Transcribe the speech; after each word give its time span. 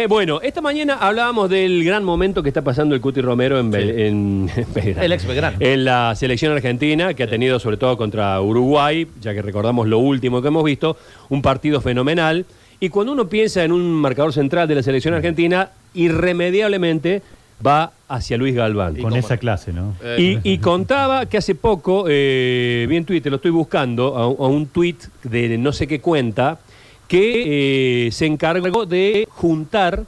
Eh, 0.00 0.06
bueno, 0.06 0.40
esta 0.42 0.60
mañana 0.60 0.94
hablábamos 0.94 1.50
del 1.50 1.82
gran 1.82 2.04
momento 2.04 2.40
que 2.40 2.50
está 2.50 2.62
pasando 2.62 2.94
el 2.94 3.00
Cuti 3.00 3.20
Romero 3.20 3.58
en, 3.58 3.72
Bel- 3.72 3.98
en- 3.98 4.48
en 4.56 4.72
Belgrano. 4.72 5.02
El 5.02 5.10
ex 5.12 5.26
Belgrano. 5.26 5.56
En 5.58 5.84
la 5.84 6.14
selección 6.14 6.52
argentina, 6.52 7.14
que 7.14 7.24
ha 7.24 7.26
tenido 7.28 7.58
sobre 7.58 7.78
todo 7.78 7.96
contra 7.96 8.40
Uruguay, 8.40 9.08
ya 9.20 9.34
que 9.34 9.42
recordamos 9.42 9.88
lo 9.88 9.98
último 9.98 10.40
que 10.40 10.46
hemos 10.46 10.62
visto, 10.62 10.96
un 11.30 11.42
partido 11.42 11.80
fenomenal. 11.80 12.46
Y 12.78 12.90
cuando 12.90 13.10
uno 13.12 13.28
piensa 13.28 13.64
en 13.64 13.72
un 13.72 13.90
marcador 13.90 14.32
central 14.32 14.68
de 14.68 14.76
la 14.76 14.84
selección 14.84 15.14
argentina, 15.14 15.70
irremediablemente 15.94 17.20
va 17.66 17.90
hacia 18.06 18.36
Luis 18.38 18.54
Galván. 18.54 18.94
Con 18.98 19.16
esa 19.16 19.36
clase, 19.36 19.72
¿no? 19.72 19.96
Y, 20.16 20.38
y 20.44 20.58
contaba 20.58 21.26
que 21.26 21.38
hace 21.38 21.56
poco, 21.56 22.04
eh, 22.08 22.86
vi 22.88 22.94
en 22.98 23.04
Twitter, 23.04 23.32
lo 23.32 23.36
estoy 23.38 23.50
buscando, 23.50 24.16
a, 24.16 24.22
a 24.22 24.46
un 24.48 24.66
tweet 24.68 24.94
de 25.24 25.58
no 25.58 25.72
sé 25.72 25.88
qué 25.88 26.00
cuenta, 26.00 26.60
que 27.08 28.06
eh, 28.06 28.12
se 28.12 28.26
encargó 28.26 28.86
de 28.86 29.26
juntar 29.30 30.04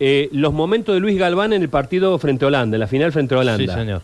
eh, 0.00 0.28
los 0.32 0.52
momentos 0.52 0.94
de 0.94 1.00
Luis 1.00 1.18
Galván 1.18 1.52
en 1.52 1.62
el 1.62 1.68
partido 1.68 2.18
frente 2.18 2.44
a 2.44 2.48
Holanda, 2.48 2.76
en 2.76 2.80
la 2.80 2.86
final 2.86 3.12
frente 3.12 3.34
a 3.34 3.38
Sí, 3.38 3.42
Holanda. 3.42 3.74
señor. 3.74 4.02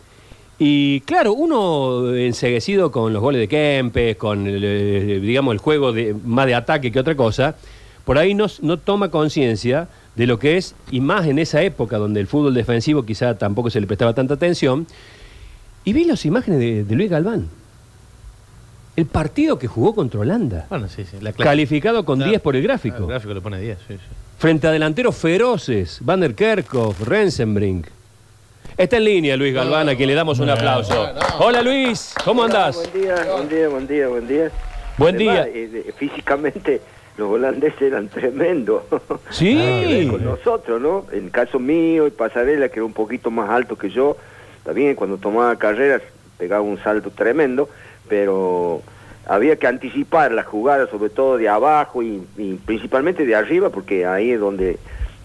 Y 0.59 0.99
claro, 1.01 1.33
uno 1.33 2.13
enseguecido 2.15 2.91
con 2.91 3.11
los 3.13 3.21
goles 3.21 3.41
de 3.41 3.47
Kempes, 3.47 4.15
con 4.15 4.45
el, 4.45 4.63
eh, 4.63 5.19
digamos 5.19 5.53
el 5.53 5.57
juego 5.57 5.91
de, 5.91 6.15
más 6.23 6.45
de 6.45 6.53
ataque 6.53 6.91
que 6.91 6.99
otra 6.99 7.15
cosa, 7.15 7.55
por 8.05 8.19
ahí 8.19 8.35
no, 8.35 8.45
no 8.61 8.77
toma 8.77 9.09
conciencia 9.09 9.87
de 10.15 10.27
lo 10.27 10.37
que 10.37 10.57
es, 10.57 10.75
y 10.91 10.99
más 11.01 11.25
en 11.25 11.39
esa 11.39 11.63
época 11.63 11.97
donde 11.97 12.19
el 12.19 12.27
fútbol 12.27 12.53
defensivo 12.53 13.03
quizá 13.03 13.37
tampoco 13.37 13.71
se 13.71 13.81
le 13.81 13.87
prestaba 13.87 14.13
tanta 14.13 14.35
atención, 14.35 14.85
y 15.83 15.93
vi 15.93 16.03
las 16.03 16.25
imágenes 16.25 16.59
de, 16.59 16.83
de 16.83 16.95
Luis 16.95 17.09
Galván. 17.09 17.47
El 18.95 19.05
partido 19.05 19.57
que 19.57 19.67
jugó 19.67 19.95
contra 19.95 20.19
Holanda, 20.19 20.65
Bueno, 20.69 20.87
sí, 20.89 21.05
sí. 21.05 21.17
La 21.21 21.31
clase- 21.31 21.43
calificado 21.49 22.03
con 22.03 22.17
Claro. 22.17 22.29
10 22.31 22.41
por 22.41 22.55
el 22.55 22.61
Ah, 22.63 22.67
gráfico, 22.67 22.97
El 22.97 23.07
gráfico 23.07 23.33
le 23.33 23.41
pone 23.41 23.59
10, 23.59 23.77
sí, 23.87 23.95
sí. 23.95 23.99
frente 24.37 24.67
a 24.67 24.71
delanteros 24.71 25.15
feroces, 25.15 25.99
Van 26.01 26.19
der 26.19 26.35
Kerkhoff, 26.35 26.99
Rensenbrink. 27.07 27.87
Está 28.77 28.97
en 28.97 29.05
línea 29.05 29.37
Luis 29.37 29.53
Galván, 29.53 29.89
a 29.89 29.95
quien 29.95 30.07
le 30.09 30.15
damos 30.15 30.39
un 30.39 30.49
aplauso. 30.49 31.07
Hola 31.39 31.61
Luis, 31.61 32.13
¿cómo 32.25 32.43
andás? 32.43 32.75
Buen 32.75 33.03
día, 33.03 33.15
buen 33.33 33.49
día, 33.49 33.67
buen 33.69 33.87
día, 33.87 34.07
buen 34.07 34.27
día. 34.27 34.51
Buen 34.97 35.15
Además, 35.15 35.45
día. 35.45 35.53
eh, 35.53 35.93
físicamente 35.97 36.81
los 37.17 37.29
holandeses 37.29 37.81
eran 37.81 38.07
tremendos. 38.09 38.83
Sí. 39.29 39.55
Ver 39.55 40.07
con 40.09 40.23
nosotros, 40.25 40.81
¿no? 40.81 41.05
En 41.11 41.25
el 41.25 41.31
caso 41.31 41.59
mío 41.59 42.07
y 42.07 42.11
Pasarela, 42.11 42.67
que 42.69 42.75
era 42.79 42.85
un 42.85 42.93
poquito 42.93 43.31
más 43.31 43.49
alto 43.49 43.77
que 43.77 43.89
yo, 43.89 44.17
también 44.65 44.95
cuando 44.95 45.17
tomaba 45.17 45.55
carreras 45.57 46.01
pegaba 46.37 46.61
un 46.61 46.77
salto 46.81 47.11
tremendo, 47.11 47.69
pero 48.07 48.81
había 49.27 49.55
que 49.55 49.67
anticipar 49.67 50.31
las 50.31 50.45
jugadas, 50.45 50.89
sobre 50.89 51.09
todo 51.09 51.37
de 51.37 51.47
abajo 51.49 52.03
y, 52.03 52.21
y 52.37 52.53
principalmente 52.55 53.25
de 53.25 53.35
arriba, 53.35 53.69
porque 53.69 54.05
ahí 54.05 54.31
es 54.31 54.39
donde 54.39 54.77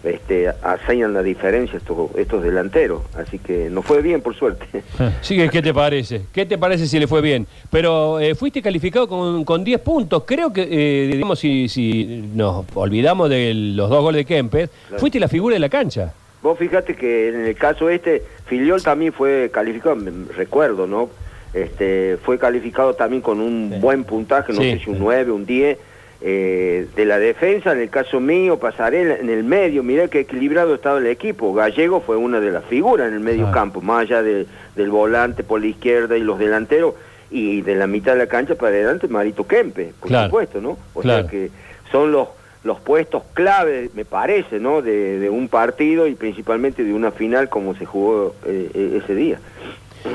este, 0.05 0.49
hacían 0.63 1.15
la 1.15 1.23
diferencia 1.25 1.79
estos, 1.79 2.15
estos 2.17 2.43
delanteros. 2.45 3.03
Así 3.17 3.39
que 3.41 3.69
nos 3.71 3.85
fue 3.85 4.03
bien, 4.03 4.21
por 4.23 4.37
suerte. 4.37 4.67
Sí, 5.23 5.37
¿qué 5.51 5.63
te 5.63 5.75
parece? 5.75 6.23
¿Qué 6.33 6.47
te 6.47 6.57
parece 6.59 6.87
si 6.87 6.99
le 7.01 7.09
fue 7.09 7.21
bien? 7.21 7.47
Pero 7.71 8.21
eh, 8.21 8.35
fuiste 8.37 8.63
calificado 8.63 9.09
con, 9.09 9.45
con 9.45 9.65
10 9.65 9.81
puntos. 9.81 10.23
Creo 10.25 10.53
que, 10.53 10.63
eh, 10.71 11.09
digamos, 11.13 11.41
si, 11.41 11.69
si 11.69 12.23
nos 12.35 12.65
olvidamos 12.75 13.29
de 13.31 13.53
los 13.55 13.91
dos 13.91 14.03
goles 14.03 14.21
de 14.21 14.25
Kempes, 14.27 14.71
Claro. 14.89 15.01
fuiste 15.01 15.19
la 15.19 15.29
figura 15.29 15.55
de 15.55 15.61
la 15.61 15.69
cancha. 15.69 16.13
Vos 16.43 16.57
fíjate 16.59 16.95
que 16.95 17.31
en 17.31 17.47
el 17.47 17.57
caso 17.57 17.89
este, 17.91 18.23
Filiol 18.47 18.81
también 18.81 19.13
fue 19.13 19.51
calificado, 19.53 19.97
recuerdo, 20.37 20.87
¿no? 20.87 21.11
Este, 21.57 22.19
fue 22.23 22.39
calificado 22.39 22.95
también 22.95 23.23
con 23.23 23.41
un 23.41 23.71
Sí. 23.75 23.81
buen 23.81 24.05
puntaje, 24.05 24.53
no 24.53 24.61
Sí. 24.61 24.73
sé 24.73 24.85
si 24.85 24.91
un 24.91 24.99
9, 24.99 25.33
un 25.33 25.47
10, 25.47 25.79
eh, 26.21 26.87
de 26.95 27.05
la 27.07 27.19
defensa, 27.19 27.73
en 27.73 27.81
el 27.81 27.89
caso 27.91 28.21
mío, 28.21 28.59
Pasarela, 28.59 29.17
en 29.17 29.31
el 29.31 29.43
medio, 29.45 29.83
mirá 29.83 30.09
qué 30.09 30.21
equilibrado 30.21 30.75
estaba 30.75 30.99
el 30.99 31.07
equipo. 31.07 31.53
Gallego 31.55 32.01
fue 32.01 32.17
una 32.17 32.41
de 32.41 32.51
las 32.51 32.65
figuras 32.67 33.09
en 33.09 33.15
el 33.15 33.21
medio 33.21 33.43
Claro. 33.45 33.53
campo, 33.55 33.81
más 33.81 34.03
allá 34.03 34.23
de- 34.23 34.47
del 34.77 34.91
volante 34.91 35.43
por 35.45 35.61
la 35.61 35.67
izquierda 35.67 36.17
y 36.17 36.21
los 36.21 36.39
delanteros, 36.39 36.95
y 37.31 37.63
de 37.63 37.75
la 37.75 37.87
mitad 37.87 38.13
de 38.13 38.19
la 38.19 38.27
cancha 38.29 38.55
para 38.55 38.75
adelante, 38.75 39.09
Marito 39.09 39.47
Kempe, 39.47 39.93
por 39.99 40.09
Claro. 40.09 40.27
supuesto, 40.27 40.61
¿no? 40.61 40.79
O 40.95 41.01
Claro. 41.01 41.23
sea 41.23 41.31
que 41.31 41.51
son 41.91 42.13
los 42.13 42.29
los 42.65 42.81
puestos 42.81 43.23
clave, 43.33 43.91
me 43.95 44.05
parece, 44.05 44.59
¿no? 44.59 44.83
De, 44.83 45.21
de 45.21 45.31
un 45.31 45.47
partido 45.47 46.09
y 46.09 46.17
principalmente 46.17 46.83
de 46.83 46.93
una 46.93 47.13
final 47.13 47.49
como 47.49 47.77
se 47.77 47.85
jugó 47.85 48.35
eh, 48.45 48.69
eh, 48.75 49.01
ese 49.05 49.15
día. 49.15 49.39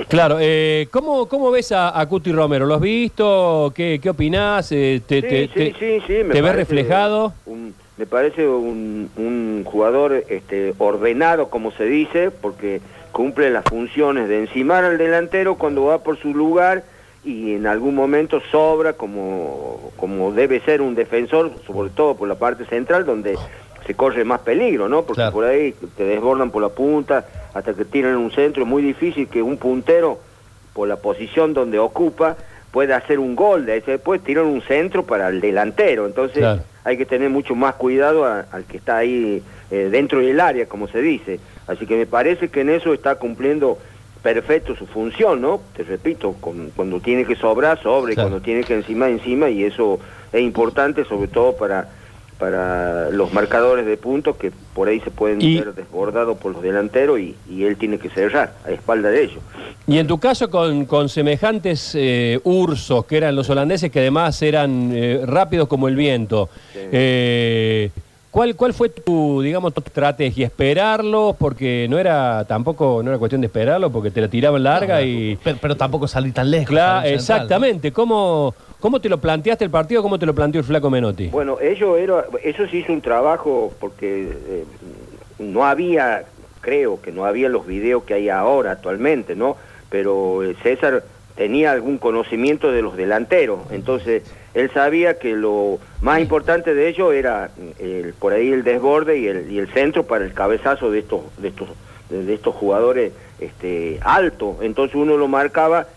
Claro, 0.08 0.38
eh, 0.40 0.88
¿cómo, 0.92 1.28
¿cómo 1.28 1.52
ves 1.52 1.72
a, 1.72 2.00
a 2.00 2.06
Cuti 2.08 2.32
Romero? 2.32 2.66
¿Lo 2.66 2.76
has 2.76 2.82
visto? 2.82 3.72
¿Qué, 3.76 4.00
qué 4.02 4.10
opinás? 4.10 4.72
Eh, 4.72 5.02
te, 5.06 5.22
Sí, 5.22 5.28
te- 5.28 5.48
sí, 5.48 5.54
te- 5.54 5.74
sí, 5.80 6.04
sí, 6.08 6.14
me 6.24 6.34
¿Te 6.34 6.42
ves 6.42 6.56
reflejado? 6.56 7.34
un- 7.46 7.74
me 7.98 8.06
parece 8.08 8.48
un, 8.48 9.10
un 9.16 9.64
jugador 9.64 10.24
este, 10.28 10.74
ordenado, 10.80 11.50
como 11.50 11.72
se 11.72 11.86
dice, 11.86 12.32
porque 12.32 12.82
cumple 13.12 13.52
las 13.52 13.64
funciones 13.66 14.28
de 14.28 14.40
encimar 14.40 14.84
al 14.84 14.98
delantero 14.98 15.56
cuando 15.56 15.84
va 15.86 16.00
por 16.00 16.18
su 16.18 16.34
lugar 16.34 16.84
y 17.24 17.54
en 17.54 17.68
algún 17.68 17.94
momento 17.94 18.42
sobra 18.52 18.94
como, 18.94 19.92
como 19.98 20.32
debe 20.32 20.62
ser 20.62 20.82
un 20.82 20.96
defensor, 20.96 21.52
sobre 21.68 21.92
todo 21.92 22.16
por 22.16 22.28
la 22.28 22.36
parte 22.36 22.66
central, 22.66 23.06
donde 23.06 23.38
se 23.86 23.96
corre 23.96 24.24
más 24.24 24.42
peligro, 24.42 24.88
¿no? 24.88 25.04
Porque 25.04 25.22
Claro. 25.22 25.32
por 25.34 25.46
ahí 25.46 25.74
te 25.98 26.04
desbordan 26.04 26.52
por 26.52 26.62
la 26.62 26.70
punta 26.70 27.26
hasta 27.54 27.74
que 27.74 27.86
tiran 27.86 28.16
un 28.18 28.32
centro. 28.32 28.64
Es 28.64 28.70
muy 28.70 28.82
difícil 28.84 29.28
que 29.28 29.42
un 29.42 29.58
puntero, 29.58 30.20
por 30.74 30.88
la 30.88 30.96
posición 30.98 31.54
donde 31.54 31.80
ocupa, 31.80 32.38
pueda 32.72 32.96
hacer 32.96 33.20
un 33.20 33.36
gol. 33.36 33.66
De 33.66 33.74
ahí 33.74 33.84
después 33.86 34.22
tiran 34.24 34.46
un 34.46 34.62
centro 34.62 35.04
para 35.04 35.28
el 35.30 35.42
delantero. 35.42 36.06
Entonces 36.06 36.38
Claro. 36.40 36.62
hay 36.84 36.96
que 36.98 37.06
tener 37.06 37.30
mucho 37.30 37.56
más 37.56 37.76
cuidado 37.76 38.26
a- 38.26 38.46
al 38.52 38.64
que 38.66 38.78
está 38.78 38.98
ahí 38.98 39.44
eh, 39.74 39.88
dentro 39.90 40.20
del 40.20 40.40
área, 40.42 40.66
como 40.68 40.88
se 40.90 41.02
dice. 41.02 41.40
Así 41.66 41.86
que 41.86 41.96
me 41.96 42.06
parece 42.06 42.50
que 42.50 42.60
en 42.62 42.70
eso 42.70 42.94
está 42.94 43.16
cumpliendo 43.16 43.78
perfecto 44.22 44.76
su 44.76 44.86
función, 44.86 45.42
¿no? 45.42 45.62
Te 45.76 45.84
repito, 45.84 46.34
con- 46.42 46.72
cuando 46.76 47.00
tiene 47.00 47.26
que 47.26 47.36
sobrar, 47.36 47.82
sobre, 47.82 48.14
Claro. 48.14 48.30
cuando 48.30 48.44
tiene 48.44 48.64
que 48.66 48.74
encima, 48.76 49.08
encima, 49.10 49.50
y 49.50 49.64
eso 49.64 50.00
es 50.34 50.42
importante 50.42 51.06
sobre 51.06 51.28
todo 51.30 51.56
para 51.56 51.88
para 52.42 53.12
los 53.12 53.32
marcadores 53.34 53.86
de 53.86 53.98
puntos 53.98 54.36
que 54.36 54.52
por 54.74 54.88
ahí 54.88 55.00
se 55.02 55.12
pueden 55.12 55.40
Y- 55.40 55.60
ver 55.60 55.76
desbordados 55.76 56.36
por 56.40 56.54
los 56.54 56.64
delanteros 56.64 57.20
y, 57.20 57.36
y 57.48 57.66
él 57.66 57.78
tiene 57.78 58.00
que 58.00 58.10
cerrar 58.10 58.54
a 58.66 58.72
espalda 58.72 59.10
de 59.10 59.26
ellos. 59.26 59.38
Y 59.86 60.00
en 60.00 60.08
tu 60.08 60.18
caso, 60.20 60.50
con, 60.50 60.86
con 60.86 61.08
semejantes 61.08 61.92
eh, 61.94 62.40
ursos, 62.44 63.06
que 63.06 63.18
eran 63.18 63.36
los 63.36 63.48
holandeses, 63.52 63.92
que 63.92 64.00
además 64.00 64.42
eran 64.42 64.92
eh, 64.92 65.22
rápidos 65.24 65.68
como 65.68 65.88
el 65.88 65.96
viento, 65.96 66.50
Sí. 66.74 66.80
eh, 66.92 67.92
¿cuál, 68.32 68.56
¿cuál 68.56 68.74
fue 68.74 68.90
tu, 68.90 69.42
digamos, 69.42 69.74
tu 69.74 69.82
estrategia? 69.82 70.48
¿Esperarlos? 70.48 71.36
Porque 71.36 71.86
no 71.90 72.00
era 72.00 72.46
tampoco, 72.46 73.02
no 73.04 73.12
era 73.12 73.20
cuestión 73.20 73.42
de 73.42 73.48
esperarlo, 73.48 73.92
porque 73.92 74.10
te 74.10 74.22
la 74.22 74.30
tiraban 74.30 74.64
larga 74.64 75.02
y... 75.04 75.38
Pero, 75.44 75.58
pero 75.62 75.78
tampoco 75.78 76.08
salí 76.08 76.32
tan 76.32 76.50
lejos. 76.50 76.70
Claro, 76.70 77.08
exactamente. 77.08 77.92
¿Cómo, 77.92 78.56
¿Cómo 78.80 79.00
te 79.00 79.10
lo 79.10 79.20
planteaste 79.20 79.66
el 79.66 79.72
partido? 79.72 80.02
¿Cómo 80.02 80.18
te 80.18 80.26
lo 80.26 80.34
planteó 80.34 80.60
el 80.60 80.66
flaco 80.66 80.90
Menotti? 80.90 81.28
Bueno, 81.28 81.60
ello 81.62 81.98
era, 81.98 82.26
eso 82.44 82.66
sí 82.68 82.78
hizo 82.78 82.94
un 82.94 83.02
trabajo 83.02 83.72
porque 83.80 84.30
eh, 84.48 84.66
no 85.38 85.66
había, 85.66 86.24
creo 86.62 87.02
que 87.02 87.12
no 87.12 87.26
había 87.26 87.50
los 87.50 87.68
videos 87.68 88.04
que 88.04 88.16
hay 88.16 88.30
ahora 88.30 88.72
actualmente, 88.72 89.36
¿no? 89.36 89.58
Pero 89.90 90.44
eh, 90.44 90.56
César 90.64 91.04
tenía 91.36 91.72
algún 91.72 91.98
conocimiento 91.98 92.72
de 92.72 92.82
los 92.82 92.96
delanteros, 92.98 93.60
entonces 93.72 94.24
él 94.54 94.70
sabía 94.74 95.18
que 95.18 95.36
lo 95.36 95.80
más 96.02 96.20
importante 96.20 96.74
de 96.74 96.90
ello 96.90 97.12
era 97.12 97.52
el, 97.80 98.14
por 98.14 98.34
ahí 98.34 98.52
el 98.52 98.64
desborde 98.64 99.18
y 99.18 99.28
el, 99.28 99.52
y 99.52 99.60
el 99.60 99.68
centro 99.70 100.04
para 100.04 100.26
el 100.26 100.34
cabezazo 100.34 100.92
de 100.92 101.00
estos, 101.00 101.22
de 101.38 101.50
estos, 101.50 101.70
de 102.10 102.34
estos 102.34 102.56
jugadores 102.56 103.14
este, 103.40 104.00
altos, 104.02 104.58
entonces 104.62 104.96
uno 104.96 105.18
lo 105.18 105.28
marcaba 105.28 105.88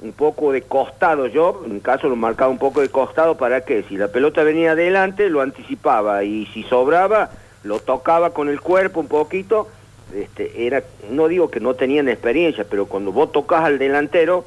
un 0.00 0.12
poco 0.12 0.52
de 0.52 0.62
costado. 0.62 1.26
Yo, 1.26 1.62
en 1.64 1.74
mi 1.74 1.80
caso 1.80 2.08
lo 2.08 2.16
marcaba 2.16 2.50
un 2.50 2.58
poco 2.58 2.80
de 2.80 2.88
costado 2.88 3.36
para 3.36 3.62
que 3.62 3.82
si 3.84 3.96
la 3.96 4.08
pelota 4.08 4.42
venía 4.42 4.72
adelante 4.72 5.30
lo 5.30 5.40
anticipaba. 5.40 6.24
Y 6.24 6.46
si 6.46 6.62
sobraba 6.64 7.30
lo 7.62 7.80
tocaba 7.80 8.30
con 8.30 8.48
el 8.48 8.60
cuerpo 8.60 9.00
un 9.00 9.08
poquito, 9.08 9.68
este, 10.14 10.66
era, 10.66 10.82
no 11.10 11.28
digo 11.28 11.50
que 11.50 11.60
no 11.60 11.74
tenían 11.74 12.08
experiencia, 12.08 12.66
pero 12.68 12.86
cuando 12.86 13.10
vos 13.10 13.32
tocas 13.32 13.64
al 13.64 13.78
delantero 13.78 14.44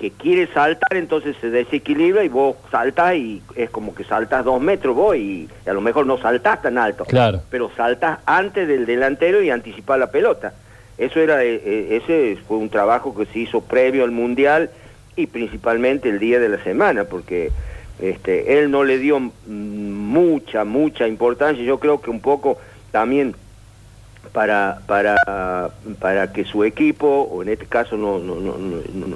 que 0.00 0.10
quiere 0.12 0.46
saltar 0.46 0.96
entonces 0.96 1.36
se 1.42 1.50
desequilibra 1.50 2.24
y 2.24 2.28
vos 2.28 2.56
saltás 2.70 3.16
y 3.16 3.42
es 3.54 3.68
como 3.68 3.94
que 3.94 4.02
saltás 4.02 4.46
dos 4.46 4.58
metros 4.58 4.96
vos 4.96 5.14
y 5.14 5.46
a 5.66 5.74
lo 5.74 5.82
mejor 5.82 6.06
no 6.06 6.16
saltás 6.16 6.62
tan 6.62 6.78
alto 6.78 7.04
Claro. 7.04 7.42
pero 7.50 7.70
saltas 7.76 8.18
antes 8.24 8.66
del 8.66 8.86
delantero 8.86 9.42
y 9.42 9.50
anticipas 9.50 9.98
la 9.98 10.10
pelota. 10.10 10.54
Eso 10.96 11.20
era, 11.20 11.44
eh, 11.44 11.60
eh, 11.64 12.00
ese 12.02 12.38
fue 12.48 12.56
un 12.56 12.70
trabajo 12.70 13.14
que 13.14 13.26
se 13.26 13.40
hizo 13.40 13.60
previo 13.60 14.02
al 14.04 14.10
mundial 14.10 14.70
y 15.16 15.26
principalmente 15.26 16.08
el 16.08 16.18
día 16.18 16.40
de 16.40 16.48
la 16.48 16.62
semana, 16.64 17.04
porque 17.04 17.50
este, 18.00 18.58
él 18.58 18.70
no 18.70 18.84
le 18.84 18.96
dio 18.96 19.20
mucha, 19.46 20.64
mucha 20.64 21.06
importancia. 21.06 21.62
Yo 21.62 21.78
creo 21.78 22.00
que 22.00 22.08
un 22.10 22.20
poco 22.20 22.58
también 22.90 23.34
para, 24.32 24.80
para, 24.86 25.16
para 25.98 26.32
que 26.32 26.44
su 26.44 26.64
equipo, 26.64 27.28
o 27.30 27.42
en 27.42 27.48
este 27.48 27.66
caso 27.66 27.96
no, 27.96 28.18
no, 28.18 28.36
no, 28.36 28.56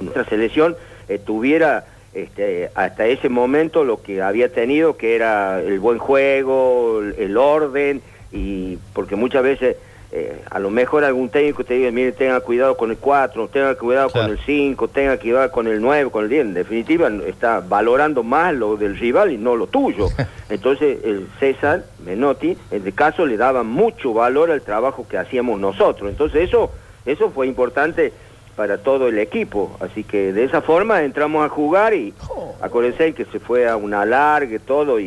nuestra 0.01 0.25
selección, 0.25 0.75
eh, 1.07 1.19
tuviera 1.19 1.85
este, 2.13 2.69
hasta 2.75 3.05
ese 3.05 3.29
momento 3.29 3.83
lo 3.83 4.01
que 4.01 4.21
había 4.21 4.51
tenido, 4.51 4.97
que 4.97 5.15
era 5.15 5.61
el 5.61 5.79
buen 5.79 5.97
juego, 5.97 7.01
el 7.17 7.37
orden 7.37 8.01
y 8.31 8.77
porque 8.93 9.15
muchas 9.15 9.43
veces 9.43 9.77
eh, 10.17 10.41
a 10.49 10.59
lo 10.59 10.69
mejor 10.69 11.03
algún 11.03 11.27
técnico 11.27 11.65
te 11.65 11.73
dice, 11.73 11.91
mire, 11.91 12.13
tenga 12.13 12.39
cuidado 12.39 12.77
con 12.77 12.89
el 12.89 12.97
4, 12.97 13.49
tenga 13.49 13.75
cuidado 13.75 14.09
con 14.09 14.25
el 14.29 14.39
5, 14.39 14.87
tenga 14.87 15.17
cuidado 15.19 15.51
con 15.51 15.67
el 15.67 15.81
9, 15.81 16.09
con 16.09 16.23
el 16.23 16.29
10. 16.29 16.41
En 16.45 16.53
definitiva, 16.53 17.09
está 17.27 17.59
valorando 17.59 18.23
más 18.23 18.53
lo 18.53 18.77
del 18.77 18.97
rival 18.97 19.33
y 19.33 19.37
no 19.37 19.57
lo 19.57 19.67
tuyo. 19.67 20.07
Entonces, 20.49 20.99
el 21.03 21.27
César 21.39 21.83
Menotti, 22.05 22.51
en 22.71 22.77
este 22.77 22.93
caso, 22.93 23.25
le 23.25 23.35
daba 23.35 23.63
mucho 23.63 24.13
valor 24.13 24.51
al 24.51 24.61
trabajo 24.61 25.05
que 25.05 25.17
hacíamos 25.17 25.59
nosotros. 25.59 26.09
Entonces, 26.09 26.43
eso, 26.47 26.71
eso 27.05 27.29
fue 27.31 27.47
importante 27.47 28.13
para 28.55 28.77
todo 28.77 29.09
el 29.09 29.17
equipo. 29.19 29.75
Así 29.81 30.05
que 30.05 30.31
de 30.31 30.45
esa 30.45 30.61
forma 30.61 31.03
entramos 31.03 31.45
a 31.45 31.49
jugar 31.49 31.93
y 31.93 32.13
acuérdense 32.61 33.13
que 33.13 33.25
se 33.25 33.39
fue 33.41 33.67
a 33.67 33.75
una 33.75 34.05
largue 34.05 34.59
todo 34.59 34.97
y- 34.97 35.03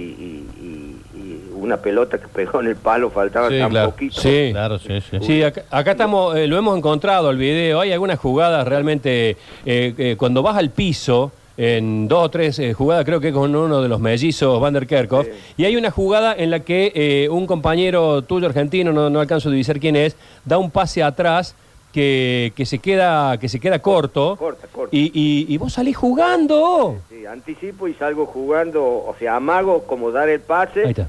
y 0.57 0.57
una 1.60 1.76
pelota 1.78 2.19
que 2.19 2.28
pegó 2.28 2.60
en 2.60 2.69
el 2.69 2.76
palo, 2.76 3.10
faltaba 3.10 3.49
Sí, 3.49 3.58
tan 3.58 3.70
claro. 3.70 3.90
poquito. 3.90 4.20
Sí. 4.20 4.49
Claro, 4.52 4.78
sí, 4.78 5.00
sí. 5.10 5.19
Sí, 5.22 5.43
acá, 5.43 5.62
acá 5.70 5.90
estamos, 5.93 6.37
eh, 6.37 6.46
lo 6.46 6.56
hemos 6.56 6.76
encontrado 6.76 7.31
el 7.31 7.37
video. 7.37 7.81
Hay 7.81 7.93
algunas 7.93 8.19
jugadas 8.19 8.66
realmente, 8.66 9.31
eh, 9.66 9.94
eh, 9.99 10.14
cuando 10.19 10.43
vas 10.43 10.56
al 10.56 10.70
piso, 10.70 11.32
en 11.56 12.06
dos 12.06 12.25
o 12.26 12.31
tres 12.31 12.56
eh, 12.60 12.72
jugadas, 12.72 13.05
creo 13.05 13.20
que 13.20 13.32
con 13.32 13.55
uno 13.56 13.82
de 13.82 13.88
los 13.88 13.99
mellizos, 13.99 14.60
Van 14.60 14.72
der 14.75 14.87
Kerkhoff, 14.87 15.26
Sí. 15.26 15.32
y 15.56 15.64
hay 15.64 15.76
una 15.76 15.90
jugada 15.90 16.32
en 16.37 16.50
la 16.50 16.60
que 16.60 16.93
eh, 16.94 17.28
un 17.28 17.46
compañero 17.49 18.22
tuyo 18.22 18.46
argentino, 18.46 18.93
no, 18.93 19.11
no 19.11 19.19
alcanzo 19.20 19.49
a 19.49 19.52
divisar 19.52 19.81
quién 19.81 19.96
es, 19.96 20.16
da 20.44 20.56
un 20.58 20.70
pase 20.70 21.02
atrás 21.02 21.56
que, 21.93 22.52
que 22.54 22.64
se 22.66 22.78
queda 22.78 23.38
que 23.38 23.49
se 23.49 23.58
queda 23.58 23.81
corto. 23.81 24.37
Corta, 24.37 24.69
corta. 24.70 24.94
Y, 24.94 25.06
y- 25.12 25.46
y 25.52 25.58
vos 25.58 25.72
salís 25.72 25.96
jugando. 25.96 26.99
Sí, 27.08 27.26
anticipo 27.26 27.88
y 27.88 27.94
salgo 27.94 28.26
jugando, 28.26 28.84
o 28.84 29.16
sea, 29.19 29.37
amago 29.37 29.82
como 29.84 30.12
dar 30.12 30.28
el 30.28 30.40
pase 30.40 30.84
Ahí 30.84 30.90
está. 30.90 31.08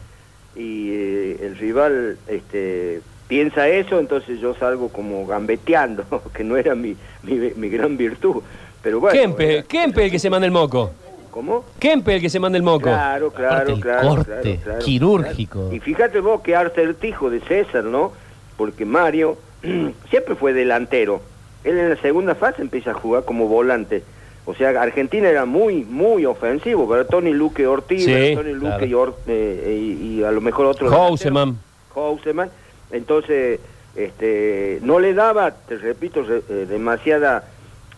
Y 0.60 0.92
eh, 0.92 1.38
el 1.42 1.58
rival 1.58 2.18
este, 2.28 3.02
piensa 3.28 3.68
eso, 3.70 3.98
entonces 4.00 4.40
yo 4.40 4.54
salgo 4.56 4.90
como 4.90 5.26
gambeteando, 5.26 6.04
que 6.34 6.44
no 6.44 6.58
era 6.58 6.76
mi, 6.76 6.96
mi, 7.24 7.36
mi 7.56 7.70
gran 7.70 7.96
virtud. 7.98 8.44
Pero 8.84 9.00
bueno, 9.00 9.20
Kempe, 9.20 9.54
era- 9.56 9.64
Kempe 9.64 10.06
el 10.06 10.12
que 10.12 10.20
se 10.20 10.30
manda 10.30 10.46
el 10.46 10.52
moco. 10.52 10.92
¿Cómo? 11.32 11.64
Kempe 11.80 12.16
el 12.16 12.22
que 12.22 12.30
se 12.30 12.40
manda 12.40 12.58
el 12.58 12.64
moco. 12.64 12.84
Claro, 12.86 13.32
claro, 13.32 13.54
Aparte 13.56 13.72
el 13.74 13.80
claro, 13.80 14.08
corte 14.10 14.26
claro, 14.42 14.60
claro, 14.64 14.80
quirúrgico. 14.80 15.60
claro. 15.62 15.76
Y 15.76 15.80
fíjate 15.80 16.20
vos 16.20 16.42
qué 16.42 16.56
acertijo 16.56 17.30
de 17.30 17.40
César, 17.42 17.84
¿no? 17.86 18.12
Porque 18.58 18.84
Mario 18.86 19.38
siempre 20.10 20.36
fue 20.36 20.54
delantero. 20.54 21.22
Él 21.64 21.78
en 21.78 21.90
la 21.92 21.96
segunda 21.98 22.36
fase 22.36 22.62
empieza 22.62 22.92
a 22.92 22.94
jugar 22.96 23.26
como 23.26 23.48
volante. 23.48 24.04
O 24.50 24.56
sea, 24.56 24.69
Argentina 24.81 25.30
era 25.30 25.46
muy, 25.46 25.86
muy 25.86 26.25
ofensivo, 26.25 26.90
pero 26.90 27.06
Tony 27.06 27.34
Luque 27.34 27.68
Ortiz, 27.68 28.04
Sí, 28.04 28.34
Tony 28.34 28.54
Luque 28.54 28.66
claro. 28.68 28.86
y, 28.88 28.94
Or- 28.96 29.16
eh, 29.28 29.78
y- 30.01 30.07
y 30.22 30.24
a 30.24 30.31
lo 30.31 30.42
mejor 30.42 30.66
otro 30.66 30.90
Houseman. 30.90 31.56
Houseman. 31.94 32.50
Entonces, 32.90 33.60
este, 33.96 34.80
no 34.81 35.00
le 35.00 35.13
daba, 35.13 35.51
te 35.51 35.78
repito, 35.78 36.24
re- 36.24 36.42
eh, 36.50 36.66
demasiada 36.68 37.44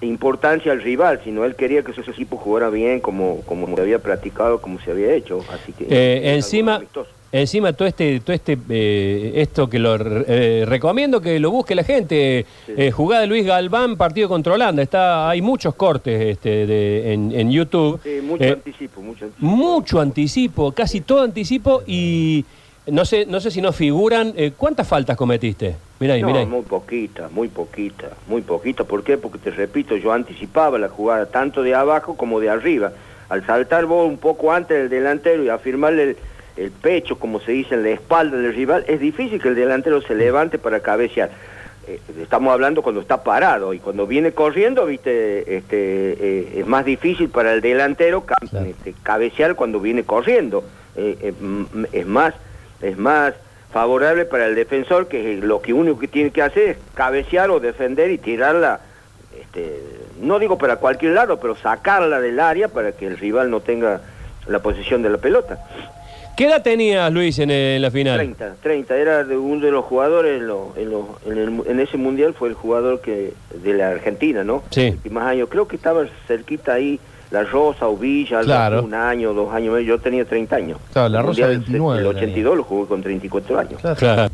importancia 0.01 0.73
al 0.73 0.81
rival, 0.81 1.21
sino 1.23 1.45
él 1.45 1.55
quería 1.55 1.83
que 1.83 1.93
su 1.93 2.01
equipo 2.01 2.35
jugara 2.35 2.69
bien 2.69 2.99
como, 2.99 3.43
como 3.45 3.73
se 3.73 3.81
había 3.81 3.99
practicado, 3.99 4.59
como 4.59 4.77
se 4.81 4.91
había 4.91 5.13
hecho. 5.13 5.45
Así 5.53 5.71
que 5.71 5.85
Eh, 5.89 6.33
encima, 6.35 6.75
amistoso. 6.75 7.11
Encima 7.31 7.73
todo 7.73 7.87
este, 7.87 8.19
todo 8.19 8.33
este, 8.33 8.57
eh, 8.69 9.33
esto 9.35 9.69
que 9.69 9.79
lo 9.79 9.95
eh, 9.95 10.63
recomiendo 10.67 11.21
que 11.21 11.39
lo 11.39 11.51
busque 11.51 11.75
la 11.75 11.83
gente. 11.83 12.45
Sí. 12.65 12.73
Eh, 12.77 12.91
jugada 12.91 13.21
de 13.21 13.27
Luis 13.27 13.45
Galván, 13.45 13.95
partido 13.97 14.27
contra 14.29 14.53
Holanda. 14.53 14.81
Está, 14.83 15.29
hay 15.29 15.41
muchos 15.41 15.75
cortes 15.75 16.19
este, 16.21 16.65
de- 16.67 17.13
en, 17.13 17.31
en 17.31 17.51
YouTube. 17.51 17.99
Sí, 18.03 18.19
mucho 18.21 18.43
Eh, 18.43 18.51
anticipo, 18.51 19.01
mucho 19.01 19.25
anticipo. 19.25 19.45
mucho 19.45 19.99
anticipo, 20.01 20.71
casi 20.73 21.01
todo 21.01 21.21
anticipo 21.21 21.83
y 21.87 22.43
no 22.87 23.05
sé, 23.05 23.25
no 23.25 23.39
sé 23.39 23.51
si 23.51 23.61
nos 23.61 23.75
figuran. 23.75 24.33
¿Cuántas 24.57 24.87
faltas 24.87 25.15
cometiste? 25.15 25.75
Mira 25.99 26.15
ahí, 26.15 26.21
No, 26.23 26.35
ahí. 26.35 26.45
muy 26.47 26.63
poquita, 26.63 27.29
muy 27.31 27.47
poquita, 27.47 28.09
muy 28.27 28.41
poquita. 28.41 28.83
¿Por 28.83 29.03
qué? 29.03 29.17
Porque 29.17 29.37
te 29.37 29.51
repito, 29.51 29.95
yo 29.95 30.11
anticipaba 30.11 30.79
la 30.79 30.89
jugada 30.89 31.27
tanto 31.27 31.61
de 31.61 31.75
abajo 31.75 32.17
como 32.17 32.39
de 32.39 32.49
arriba. 32.49 32.91
Al 33.29 33.45
saltar 33.45 33.85
vos 33.85 34.07
un 34.09 34.17
poco 34.17 34.51
antes 34.51 34.75
del 34.77 34.89
delantero 34.89 35.43
y 35.43 35.49
afirmarle 35.49 36.03
el, 36.03 36.17
el 36.57 36.71
pecho, 36.71 37.17
como 37.19 37.39
se 37.39 37.51
dice, 37.53 37.75
en 37.75 37.83
la 37.83 37.89
espalda 37.89 38.37
del 38.37 38.53
rival, 38.53 38.83
es 38.87 38.99
difícil 38.99 39.41
que 39.41 39.47
el 39.49 39.55
delantero 39.55 40.01
se 40.01 40.15
levante 40.15 40.57
para 40.59 40.79
cabecear. 40.81 41.29
Eh, 41.87 41.99
estamos 42.21 42.53
hablando 42.53 42.81
cuando 42.83 43.01
está 43.01 43.23
parado 43.23 43.73
y 43.73 43.79
cuando 43.79 44.05
viene 44.05 44.33
corriendo, 44.33 44.85
viste, 44.85 45.57
este, 45.57 46.13
eh, 46.19 46.53
es 46.57 46.67
más 46.67 46.85
difícil 46.85 47.29
para 47.29 47.53
el 47.53 47.61
delantero 47.61 48.21
ca- 48.25 48.37
Claro. 48.49 48.65
este, 48.67 48.93
cabecear 49.01 49.55
cuando 49.55 49.79
viene 49.79 50.03
corriendo. 50.03 50.63
Eh, 50.95 51.33
es 51.93 52.05
más, 52.05 52.33
es 52.81 52.97
más 52.97 53.33
favorable 53.71 54.25
para 54.25 54.45
el 54.47 54.55
defensor 54.55 55.07
que 55.07 55.37
lo 55.37 55.61
que 55.61 55.73
único 55.73 55.97
que 55.99 56.07
tiene 56.09 56.31
que 56.31 56.41
hacer 56.41 56.69
es 56.69 56.77
cabecear 56.93 57.49
o 57.49 57.59
defender 57.61 58.11
y 58.11 58.17
tirarla, 58.17 58.81
este, 59.39 59.79
no 60.21 60.37
digo 60.39 60.57
para 60.57 60.75
cualquier 60.75 61.13
lado, 61.13 61.39
pero 61.39 61.55
sacarla 61.55 62.19
del 62.19 62.39
área 62.41 62.67
para 62.67 62.91
que 62.91 63.07
el 63.07 63.17
rival 63.17 63.49
no 63.49 63.61
tenga 63.61 64.01
la 64.47 64.59
posesión 64.59 65.01
de 65.01 65.09
la 65.09 65.17
pelota. 65.17 65.57
¿Qué 66.37 66.45
edad 66.47 66.63
tenías, 66.63 67.11
Luis, 67.11 67.37
en, 67.39 67.51
eh, 67.51 67.75
en 67.75 67.81
la 67.81 67.91
final? 67.91 68.17
30, 68.17 68.55
30, 68.63 68.95
era 68.97 69.23
de 69.23 69.37
uno 69.37 69.63
de 69.65 69.71
los 69.71 69.85
jugadores 69.85 70.39
en, 70.39 70.47
lo- 70.47 70.73
en, 70.75 70.89
lo- 70.89 71.19
en, 71.25 71.37
el- 71.37 71.61
en 71.67 71.79
ese 71.79 71.97
mundial 71.97 72.33
fue 72.33 72.49
el 72.49 72.55
jugador 72.55 73.01
que 73.01 73.33
de 73.63 73.73
la 73.73 73.89
Argentina, 73.89 74.43
¿no? 74.43 74.63
Sí. 74.71 74.95
Y 75.03 75.09
más 75.09 75.25
años, 75.27 75.49
creo 75.51 75.67
que 75.67 75.75
estaba 75.75 76.05
cerquita 76.27 76.73
ahí 76.73 76.99
La 77.29 77.43
Rosa 77.43 77.87
o 77.87 77.95
Villa, 77.97 78.39
algo 78.39 78.47
Claro. 78.47 78.83
un 78.83 78.93
año, 78.93 79.33
dos 79.33 79.53
años, 79.53 79.79
yo 79.85 79.99
tenía 79.99 80.25
30 80.25 80.55
años. 80.55 80.79
Claro, 80.93 81.09
La 81.09 81.19
El 81.19 81.25
Rosa 81.27 81.41
mundial 81.41 81.49
del- 81.51 81.59
29 81.59 81.99
El 81.99 82.05
tenía. 82.07 82.19
82 82.21 82.57
lo 82.57 82.63
jugué 82.63 82.87
con 82.87 83.01
34 83.03 83.59
años. 83.59 83.81
Claro. 83.81 83.95
Claro, 83.97 84.29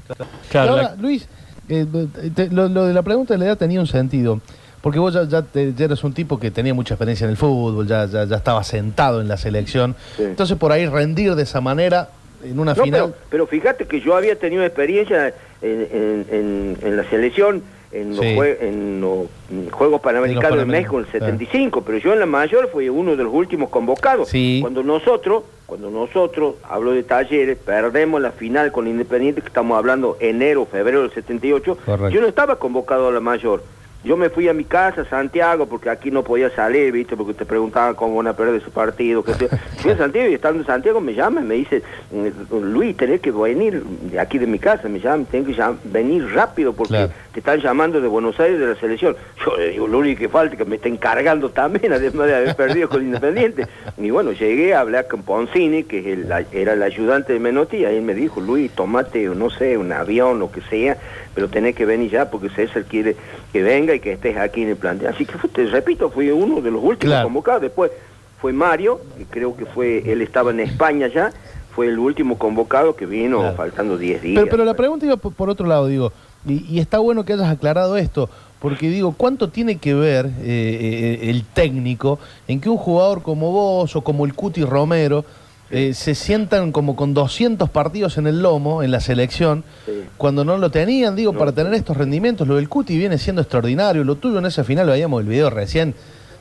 claro, 0.50 0.72
Ahora, 0.72 0.84
la- 0.84 0.96
Luis, 0.96 1.28
eh, 1.68 1.86
te- 2.34 2.50
lo, 2.50 2.70
lo 2.70 2.86
de 2.86 2.94
la 2.94 3.02
pregunta 3.04 3.34
de 3.34 3.40
la 3.40 3.46
edad 3.48 3.58
tenía 3.58 3.80
un 3.82 3.88
sentido. 3.88 4.40
Porque 4.88 5.00
vos 5.00 5.14
ya, 5.14 5.26
ya, 5.28 5.42
te- 5.42 5.74
ya 5.74 5.84
eras 5.84 6.02
un 6.06 6.14
tipo 6.14 6.40
que 6.40 6.50
tenía 6.50 6.74
mucha 6.74 6.94
experiencia 6.94 7.26
en 7.26 7.32
el 7.32 7.36
fútbol, 7.36 7.86
ya, 7.86 8.06
ya, 8.06 8.24
ya 8.24 8.38
estaba 8.38 8.64
sentado 8.64 9.20
en 9.20 9.28
la 9.28 9.36
selección. 9.36 9.98
Sí. 10.16 10.24
Entonces, 10.24 10.56
por 10.56 10.72
ahí 10.72 10.86
rendir 10.88 11.36
de 11.36 11.44
esa 11.44 11.60
manera 11.60 12.08
en 12.42 12.58
una 12.58 12.74
No, 12.74 12.84
final. 12.86 13.02
pero, 13.08 13.16
pero 13.30 13.48
fíjate 13.48 13.86
que 13.86 14.00
yo 14.00 14.16
había 14.16 14.40
tenido 14.40 14.64
experiencia 14.64 15.34
en, 15.62 15.82
en- 15.92 16.26
en- 16.32 16.78
en 16.82 16.96
la 16.96 17.04
selección, 17.10 17.64
en 17.92 18.12
los, 18.16 18.20
Sí. 18.26 18.34
jue- 18.38 18.56
en 18.62 19.02
los 19.02 19.28
Juegos 19.72 20.00
Panamericanos 20.00 20.58
de 20.58 20.64
México 20.66 20.96
en 21.00 21.02
el 21.02 21.06
Panamericanos, 21.08 21.38
75, 21.42 21.82
pero 21.82 21.98
yo 21.98 22.14
en 22.14 22.22
la 22.22 22.26
mayor 22.26 22.70
fui 22.72 22.88
uno 22.88 23.18
de 23.18 23.24
los 23.26 23.34
últimos 23.34 23.68
convocados. 23.70 24.30
Sí. 24.30 24.60
Cuando 24.62 24.84
nosotros, 24.84 25.44
cuando 25.66 25.90
nosotros, 25.90 26.56
hablo 26.64 26.92
de 26.94 27.04
talleres, 27.04 27.58
perdemos 27.58 28.22
la 28.22 28.32
final 28.32 28.72
con 28.72 28.88
Independiente, 28.88 29.42
que 29.42 29.48
estamos 29.48 29.78
hablando 29.78 30.16
enero, 30.22 30.66
febrero 30.66 31.02
del 31.02 31.12
78, 31.12 31.78
Correcto. 31.86 32.08
yo 32.10 32.22
no 32.22 32.28
estaba 32.28 32.56
convocado 32.58 33.10
a 33.10 33.12
la 33.12 33.20
mayor. 33.20 33.64
Yo 34.04 34.16
me 34.16 34.30
fui 34.30 34.48
a 34.48 34.54
mi 34.54 34.64
casa, 34.64 35.04
Santiago, 35.10 35.66
porque 35.66 35.90
aquí 35.90 36.12
no 36.12 36.24
podía 36.24 36.50
salir, 36.52 36.94
¿viste? 36.94 37.18
Porque 37.18 37.34
te 37.34 37.46
preguntaban 37.46 37.94
cómo 37.96 38.16
van 38.16 38.28
a 38.28 38.34
perder 38.38 38.56
ese 38.62 38.70
partido. 38.70 39.22
Que 39.24 39.34
te- 39.34 39.50
Fui 39.80 39.92
a 39.92 39.98
Santiago 39.98 40.30
y 40.30 40.34
estando 40.36 40.62
en 40.62 40.66
Santiago 40.68 41.02
me 41.02 41.14
llaman 41.14 41.44
y 41.44 41.48
me 41.48 41.56
dice, 41.56 41.82
eh, 42.14 42.32
Luis, 42.62 42.96
tenés 42.96 43.20
que 43.22 43.32
venir 43.32 43.84
de 43.84 44.20
aquí 44.20 44.38
de 44.38 44.48
mi 44.48 44.60
casa, 44.60 44.88
me 44.88 45.00
llaman, 45.00 45.26
tenés 45.26 45.48
que 45.48 45.62
llam- 45.62 45.78
venir 45.84 46.26
rápido 46.34 46.72
porque 46.74 46.94
Claro. 46.94 47.12
te 47.34 47.40
están 47.40 47.60
llamando 47.60 48.00
de 48.00 48.08
Buenos 48.08 48.40
Aires 48.40 48.60
de 48.60 48.68
la 48.68 48.76
selección. 48.76 49.16
Yo 49.44 49.58
le 49.58 49.72
digo, 49.72 49.88
lo 49.88 49.98
único 49.98 50.20
que 50.20 50.30
falta 50.30 50.54
es 50.54 50.60
que 50.60 50.66
me 50.66 50.76
estén 50.78 50.96
cargando 50.98 51.50
también, 51.50 51.92
además 51.92 52.28
de 52.28 52.36
haber 52.36 52.56
perdido 52.56 52.88
con 52.90 53.02
Independiente. 53.02 53.66
Y 53.98 54.12
bueno, 54.12 54.32
llegué 54.32 54.76
a 54.76 54.82
hablar 54.82 55.08
con 55.08 55.24
Poncini, 55.24 55.84
que 55.84 56.00
es 56.00 56.06
el- 56.06 56.30
la- 56.30 56.46
era 56.54 56.74
el 56.74 56.84
ayudante 56.84 57.34
de 57.34 57.40
Menotti, 57.40 57.78
y 57.78 57.86
ahí 57.86 58.00
me 58.00 58.14
dijo, 58.14 58.40
Luis, 58.40 58.72
tomate, 58.72 59.26
no 59.26 59.50
sé, 59.50 59.76
un 59.78 59.92
avión, 59.92 60.38
lo 60.40 60.52
que 60.52 60.62
sea, 60.62 60.98
pero 61.38 61.50
tenés 61.50 61.76
que 61.76 61.86
venir 61.86 62.10
ya 62.10 62.32
porque 62.32 62.50
César 62.50 62.86
quiere 62.86 63.16
que 63.54 63.62
venga 63.62 63.94
y 63.94 64.00
que 64.00 64.14
estés 64.14 64.36
aquí 64.38 64.64
en 64.64 64.70
el 64.70 64.76
plantel. 64.76 65.10
Así 65.10 65.24
que, 65.24 65.38
te 65.50 65.68
repito, 65.68 66.10
fui 66.10 66.32
uno 66.32 66.62
de 66.62 66.72
los 66.72 66.84
últimos 66.84 67.14
Claro. 67.14 67.28
convocados. 67.28 67.62
Después 67.62 67.92
fue 68.42 68.54
Mario, 68.54 69.00
que 69.16 69.26
creo 69.26 69.56
que 69.56 69.68
fue, 69.68 70.02
él 70.12 70.24
estaba 70.24 70.50
en 70.50 70.62
España 70.62 71.06
ya, 71.14 71.30
fue 71.76 71.90
el 71.90 72.00
último 72.00 72.40
convocado 72.40 72.96
que 72.96 73.06
vino 73.06 73.42
Claro. 73.42 73.56
faltando 73.56 74.00
10 74.00 74.22
días. 74.24 74.34
Pero, 74.40 74.50
pero 74.50 74.66
la 74.66 74.74
pregunta 74.74 75.06
iba 75.06 75.16
por, 75.18 75.32
por 75.32 75.48
otro 75.52 75.68
lado, 75.68 75.86
digo, 75.86 76.12
y, 76.48 76.66
y 76.76 76.80
está 76.80 76.98
bueno 76.98 77.24
que 77.24 77.34
hayas 77.34 77.52
aclarado 77.52 77.98
esto, 77.98 78.32
porque 78.58 78.90
digo, 78.90 79.14
¿cuánto 79.16 79.50
tiene 79.50 79.78
que 79.78 79.94
ver 79.94 80.26
eh, 80.26 80.32
eh, 80.42 81.30
el 81.30 81.44
técnico 81.46 82.18
en 82.48 82.60
que 82.60 82.70
un 82.70 82.78
jugador 82.78 83.22
como 83.22 83.52
vos 83.52 83.96
o 83.96 84.02
como 84.02 84.26
el 84.26 84.34
Cuti 84.34 84.64
Romero 84.64 85.24
eh, 85.70 85.94
se 85.94 86.16
sientan 86.16 86.72
como 86.72 86.96
con 86.96 87.14
200 87.14 87.70
partidos 87.70 88.18
en 88.18 88.28
el 88.28 88.42
lomo, 88.42 88.84
en 88.84 88.92
la 88.92 89.00
selección, 89.02 89.64
Sí. 89.86 90.04
cuando 90.18 90.46
no 90.46 90.58
lo 90.58 90.72
tenían, 90.72 91.16
digo, 91.16 91.34
No. 91.34 91.40
para 91.40 91.52
tener 91.52 91.74
estos 91.74 91.98
rendimientos? 91.98 92.48
Lo 92.48 92.56
del 92.56 92.70
Cuti 92.70 92.98
viene 92.98 93.18
siendo 93.18 93.42
extraordinario, 93.42 94.04
lo 94.04 94.16
tuyo 94.16 94.40
en 94.40 94.46
esa 94.46 94.64
final, 94.64 94.88
veíamos 94.88 95.22
el 95.22 95.28
video 95.28 95.50
recién, 95.50 95.94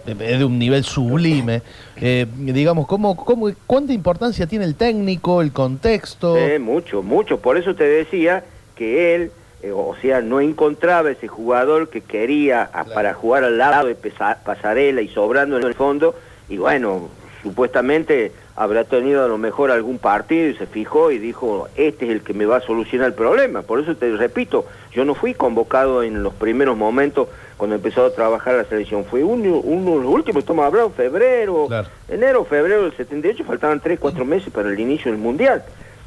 es 0.06 0.38
de 0.38 0.44
un 0.44 0.58
nivel 0.58 0.84
sublime. 0.84 1.62
Eh, 2.00 2.26
digamos, 2.36 2.86
¿cómo, 2.86 3.16
cómo, 3.16 3.50
¿cuánta 3.66 3.92
importancia 3.92 4.46
tiene 4.46 4.64
el 4.64 4.76
técnico, 4.76 5.42
el 5.42 5.50
contexto? 5.52 6.36
Sí, 6.36 6.58
mucho, 6.60 7.02
mucho. 7.02 7.38
Por 7.40 7.56
eso 7.56 7.74
te 7.74 7.82
decía 7.84 8.44
que 8.76 9.16
él, 9.16 9.32
eh, 9.64 9.72
o 9.72 9.96
sea, 10.00 10.20
no 10.20 10.40
encontraba 10.40 11.10
ese 11.10 11.26
jugador 11.26 11.88
que 11.90 12.02
quería 12.02 12.62
a- 12.72 12.84
para 12.84 13.14
jugar 13.14 13.42
al 13.42 13.58
lado 13.58 13.88
de 13.88 13.96
Pasarela 13.96 15.00
y 15.02 15.08
sobrando 15.08 15.56
en 15.58 15.64
el 15.64 15.74
fondo. 15.74 16.14
Y 16.48 16.58
bueno, 16.58 17.08
supuestamente 17.42 18.30
habrá 18.56 18.84
tenido 18.84 19.22
a 19.24 19.28
lo 19.28 19.36
mejor 19.38 19.70
algún 19.70 19.98
partido 19.98 20.48
y 20.48 20.54
se 20.56 20.66
fijó 20.66 21.10
y 21.10 21.18
dijo, 21.18 21.68
este 21.76 22.06
es 22.06 22.10
el 22.12 22.22
que 22.22 22.32
me 22.32 22.46
va 22.46 22.56
a 22.56 22.60
solucionar 22.62 23.08
el 23.08 23.14
problema. 23.14 23.62
Por 23.62 23.80
eso 23.80 23.94
te 23.96 24.10
repito, 24.16 24.64
yo 24.92 25.04
no 25.04 25.14
fui 25.14 25.34
convocado 25.34 26.02
en 26.02 26.22
los 26.22 26.32
primeros 26.34 26.76
momentos 26.76 27.28
cuando 27.58 27.76
empezó 27.76 28.06
a 28.06 28.14
trabajar 28.14 28.54
la 28.54 28.64
selección. 28.64 29.04
Fue 29.04 29.22
uno, 29.22 29.58
uno 29.58 29.98
de 29.98 30.04
los 30.04 30.12
últimos, 30.14 30.42
estamos 30.42 30.64
hablando, 30.64 30.90
febrero, 30.90 31.66
Claro. 31.68 31.88
enero, 32.08 32.44
febrero 32.46 32.82
del 32.84 32.96
78, 32.96 33.44
faltaban 33.44 33.80
3, 33.80 33.98
4 34.00 34.24
meses 34.24 34.50
para 34.52 34.70
el 34.70 34.80
inicio 34.80 35.10
del 35.12 35.20
Mundial. 35.20 35.62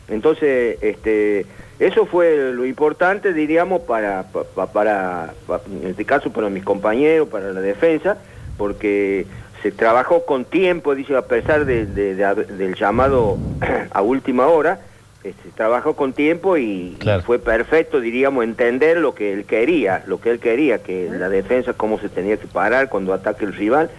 Entonces, 0.07 0.79
este, 0.81 1.45
eso 1.77 2.07
fue 2.07 2.51
lo 2.51 2.65
importante, 2.65 3.31
diríamos, 3.31 3.81
para, 3.81 4.23
pa- 4.23 4.65
para, 4.73 5.33
pa- 5.45 5.61
en 5.83 5.87
este 5.89 6.03
caso 6.03 6.31
para 6.31 6.49
mis 6.49 6.63
compañeros, 6.63 7.27
para 7.27 7.53
la 7.53 7.61
defensa, 7.61 8.17
porque 8.57 9.27
se 9.61 9.71
trabajó 9.71 10.25
con 10.25 10.45
tiempo, 10.45 10.95
dice, 10.95 11.15
a 11.15 11.23
pesar 11.23 11.65
de- 11.65 11.85
de- 11.85 12.15
de 12.15 12.35
del 12.45 12.75
llamado 12.75 13.37
a 13.91 14.01
última 14.01 14.47
hora, 14.47 14.79
este, 15.23 15.43
se 15.43 15.49
trabajó 15.49 15.95
con 15.95 16.13
tiempo 16.13 16.57
y, 16.57 16.95
fue 17.25 17.39
perfecto, 17.39 17.99
diríamos, 17.99 18.43
entender 18.45 18.97
lo 18.97 19.13
que 19.13 19.33
él 19.33 19.43
quería, 19.45 20.03
lo 20.07 20.21
que 20.21 20.29
él 20.31 20.39
quería, 20.39 20.81
que 20.81 21.09
la 21.11 21.27
defensa, 21.27 21.73
cómo 21.73 21.99
se 21.99 22.07
tenía 22.09 22.37
que 22.37 22.47
parar 22.47 22.89
cuando 22.89 23.13
ataque 23.13 23.43
el 23.45 23.53
rival. 23.53 23.89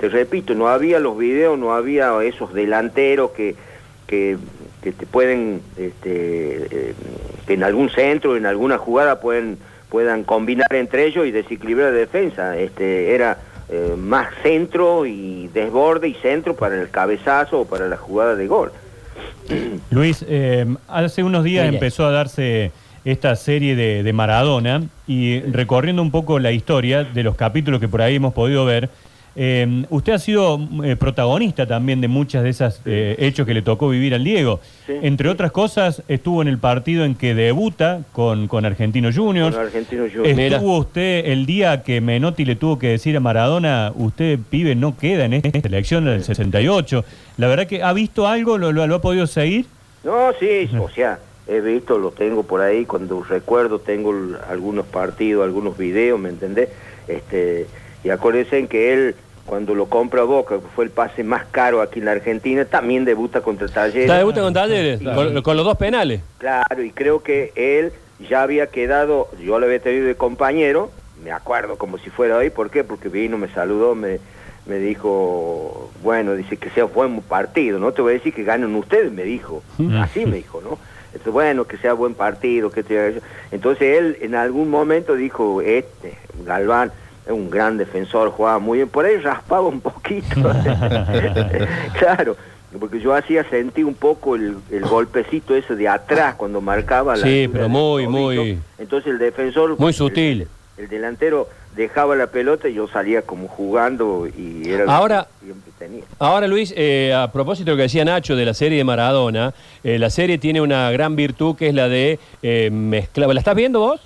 Te 0.00 0.08
repito, 0.08 0.54
no 0.54 0.68
había 0.68 0.98
los 1.00 1.16
videos, 1.16 1.58
no 1.58 1.74
había 1.74 2.12
esos 2.24 2.52
delanteros 2.54 3.30
que, 3.32 3.54
que, 4.06 4.36
que 4.82 4.92
te 4.92 5.06
pueden, 5.06 5.60
este, 5.76 6.66
eh, 6.70 6.94
que 7.46 7.54
en 7.54 7.62
algún 7.62 7.88
centro, 7.90 8.36
en 8.36 8.46
alguna 8.46 8.78
jugada 8.78 9.20
pueden, 9.20 9.58
puedan 9.90 10.24
combinar 10.24 10.72
entre 10.74 11.06
ellos 11.06 11.26
y 11.26 11.30
desequilibrar 11.30 11.92
la 11.92 11.98
defensa. 11.98 12.56
Este, 12.58 13.14
era 13.14 13.38
eh, 13.68 13.94
más 13.96 14.28
centro 14.42 15.04
y 15.06 15.48
desborde 15.48 16.08
y 16.08 16.14
centro 16.14 16.56
para 16.56 16.80
el 16.80 16.90
cabezazo 16.90 17.60
o 17.60 17.64
para 17.64 17.88
la 17.88 17.96
jugada 17.96 18.34
de 18.34 18.46
gol. 18.46 18.72
Luis, 19.90 20.24
eh, 20.28 20.66
hace 20.88 21.22
unos 21.22 21.44
días 21.44 21.68
empezó 21.68 22.06
a 22.06 22.10
darse 22.10 22.72
esta 23.04 23.36
serie 23.36 23.76
de, 23.76 24.02
de 24.02 24.12
Maradona 24.12 24.82
y 25.06 25.40
recorriendo 25.40 26.02
un 26.02 26.10
poco 26.10 26.38
la 26.38 26.52
historia 26.52 27.04
de 27.04 27.22
los 27.22 27.36
capítulos 27.36 27.80
que 27.80 27.88
por 27.88 28.02
ahí 28.02 28.16
hemos 28.16 28.34
podido 28.34 28.64
ver, 28.64 28.90
eh, 29.40 29.84
usted 29.90 30.14
ha 30.14 30.18
sido 30.18 30.58
eh, 30.84 30.96
protagonista 30.96 31.64
también 31.64 32.00
de 32.00 32.08
muchas 32.08 32.42
de 32.42 32.50
esas 32.50 32.82
eh, 32.84 33.14
hechos 33.18 33.46
que 33.46 33.54
le 33.54 33.62
tocó 33.62 33.88
vivir 33.88 34.12
al 34.14 34.24
Diego. 34.24 34.58
Sí. 34.86 34.94
Entre 35.02 35.28
otras 35.28 35.52
cosas, 35.52 36.02
estuvo 36.08 36.42
en 36.42 36.48
el 36.48 36.58
partido 36.58 37.04
en 37.04 37.14
que 37.14 37.34
debuta 37.34 38.00
con, 38.12 38.48
con 38.48 38.64
Argentino 38.66 39.10
Juniors. 39.14 39.54
Con 39.54 39.64
Argentino 39.66 40.04
Juniors. 40.12 40.36
Mira. 40.36 40.56
Estuvo 40.56 40.78
usted 40.78 41.22
el 41.26 41.46
día 41.46 41.82
que 41.84 42.00
Menotti 42.00 42.44
le 42.44 42.56
tuvo 42.56 42.78
que 42.80 42.88
decir 42.88 43.16
a 43.16 43.20
Maradona, 43.20 43.92
usted 43.94 44.40
pibe 44.50 44.74
no 44.74 44.96
queda 44.98 45.24
en 45.26 45.34
esta 45.34 45.60
selección 45.60 46.04
del 46.04 46.24
68. 46.24 47.04
La 47.36 47.46
verdad 47.46 47.66
que 47.68 47.82
ha 47.84 47.92
visto 47.92 48.26
algo, 48.26 48.58
lo, 48.58 48.72
lo- 48.72 48.86
lo 48.88 48.94
ha 48.96 49.00
podido 49.00 49.28
seguir. 49.28 49.66
No, 50.02 50.32
sí, 50.40 50.68
o 50.80 50.88
sea, 50.90 51.18
he 51.46 51.60
visto, 51.60 51.96
lo 51.98 52.10
tengo 52.10 52.42
por 52.42 52.60
ahí, 52.60 52.84
cuando 52.84 53.22
recuerdo 53.22 53.78
tengo 53.78 54.12
algunos 54.50 54.84
partidos, 54.86 55.44
algunos 55.44 55.78
videos, 55.78 56.18
¿me 56.18 56.28
entendés? 56.30 56.68
Este, 57.06 57.66
y 58.04 58.10
acuérdense 58.10 58.66
que 58.66 58.92
él, 58.92 59.14
cuando 59.48 59.74
lo 59.74 59.86
compra 59.86 60.24
Boca, 60.24 60.56
que 60.56 60.68
fue 60.74 60.84
el 60.84 60.90
pase 60.90 61.24
más 61.24 61.46
caro 61.50 61.80
aquí 61.80 62.00
en 62.00 62.04
la 62.04 62.12
Argentina, 62.12 62.66
también 62.66 63.06
debuta 63.06 63.40
contra 63.40 63.66
Talleres. 63.66 64.02
Está 64.02 64.18
debuta 64.18 64.42
con 64.42 64.52
Talleres, 64.52 65.00
con, 65.02 65.42
con 65.42 65.56
los 65.56 65.64
dos 65.64 65.78
penales. 65.78 66.20
Claro, 66.36 66.82
y 66.82 66.90
creo 66.90 67.22
que 67.22 67.52
él 67.56 67.92
ya 68.28 68.42
había 68.42 68.66
quedado, 68.66 69.28
yo 69.42 69.58
lo 69.58 69.64
había 69.64 69.80
tenido 69.80 70.06
de 70.06 70.16
compañero, 70.16 70.90
me 71.24 71.32
acuerdo 71.32 71.78
como 71.78 71.96
si 71.96 72.10
fuera 72.10 72.36
hoy, 72.36 72.50
¿por 72.50 72.70
qué? 72.70 72.84
Porque 72.84 73.08
vino, 73.08 73.38
me 73.38 73.48
saludó, 73.48 73.94
me, 73.94 74.20
me 74.66 74.78
dijo, 74.78 75.90
bueno, 76.02 76.34
dice 76.34 76.58
que 76.58 76.68
sea 76.70 76.84
buen 76.84 77.22
partido, 77.22 77.78
no 77.78 77.92
te 77.92 78.02
voy 78.02 78.12
a 78.12 78.14
decir 78.14 78.34
que 78.34 78.44
ganen 78.44 78.74
ustedes, 78.74 79.10
me 79.10 79.22
dijo, 79.22 79.62
así 79.98 80.26
me 80.26 80.36
dijo, 80.36 80.60
¿no? 80.60 80.78
Entonces, 81.06 81.32
bueno, 81.32 81.64
que 81.64 81.78
sea 81.78 81.94
buen 81.94 82.12
partido, 82.12 82.70
que 82.70 82.82
te... 82.82 83.22
Entonces 83.50 83.98
él 83.98 84.18
en 84.20 84.34
algún 84.34 84.68
momento 84.68 85.14
dijo, 85.14 85.62
este, 85.62 86.18
Galván, 86.44 86.92
es 87.28 87.32
un 87.34 87.50
gran 87.50 87.76
defensor, 87.76 88.30
jugaba 88.30 88.58
muy 88.58 88.78
bien, 88.78 88.88
por 88.88 89.04
ahí 89.04 89.18
raspaba 89.18 89.68
un 89.68 89.80
poquito. 89.82 90.34
claro, 91.98 92.36
porque 92.80 93.00
yo 93.00 93.14
hacía 93.14 93.44
sentir 93.48 93.84
un 93.84 93.94
poco 93.94 94.34
el, 94.34 94.56
el 94.70 94.82
golpecito 94.84 95.54
ese 95.54 95.76
de 95.76 95.88
atrás 95.88 96.34
cuando 96.36 96.60
marcaba 96.60 97.16
la... 97.16 97.22
Sí, 97.22 97.48
pero 97.52 97.68
muy, 97.68 98.06
muy- 98.06 98.58
Entonces 98.78 99.12
el 99.12 99.18
defensor... 99.18 99.78
Muy 99.78 99.92
sutil. 99.92 100.48
El, 100.78 100.84
el 100.84 100.88
delantero 100.88 101.48
dejaba 101.76 102.16
la 102.16 102.28
pelota 102.28 102.68
y 102.68 102.74
yo 102.74 102.88
salía 102.88 103.22
como 103.22 103.46
jugando 103.46 104.26
y 104.26 104.68
era... 104.68 104.84
lo 104.84 104.90
Ahora- 104.90 105.28
que 105.40 105.46
siempre 105.46 105.72
tenía. 105.78 106.04
Ahora, 106.18 106.46
Luis, 106.46 106.72
eh, 106.76 107.12
a 107.14 107.30
propósito 107.30 107.66
de 107.66 107.70
lo 107.72 107.76
que 107.76 107.82
decía 107.84 108.04
Nacho 108.06 108.36
de 108.36 108.44
la 108.46 108.54
serie 108.54 108.78
de 108.78 108.84
Maradona, 108.84 109.52
eh, 109.84 109.98
la 109.98 110.08
serie 110.08 110.38
tiene 110.38 110.60
una 110.62 110.90
gran 110.90 111.14
virtud 111.14 111.56
que 111.56 111.68
es 111.68 111.74
la 111.74 111.88
de 111.88 112.18
eh, 112.42 112.70
mezclar. 112.72 113.28
¿La 113.34 113.40
estás 113.40 113.54
viendo 113.54 113.80
vos? 113.80 114.00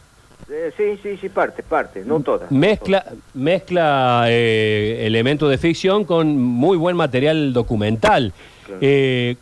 Eh, 0.51 0.73
sí, 0.77 0.99
sí, 1.03 1.17
sí, 1.21 1.29
parte, 1.29 1.63
parte, 1.63 2.03
no 2.05 2.21
todas. 2.21 2.51
Mezcla, 2.51 3.05
mezcla 3.35 4.25
eh, 4.29 5.07
elementos 5.07 5.49
de 5.51 5.59
ficción 5.59 6.05
con 6.05 6.37
muy 6.37 6.77
buen 6.77 6.97
material 6.97 7.53
documental. 7.53 8.33
Claro. 8.67 8.79
Eh, 8.81 9.37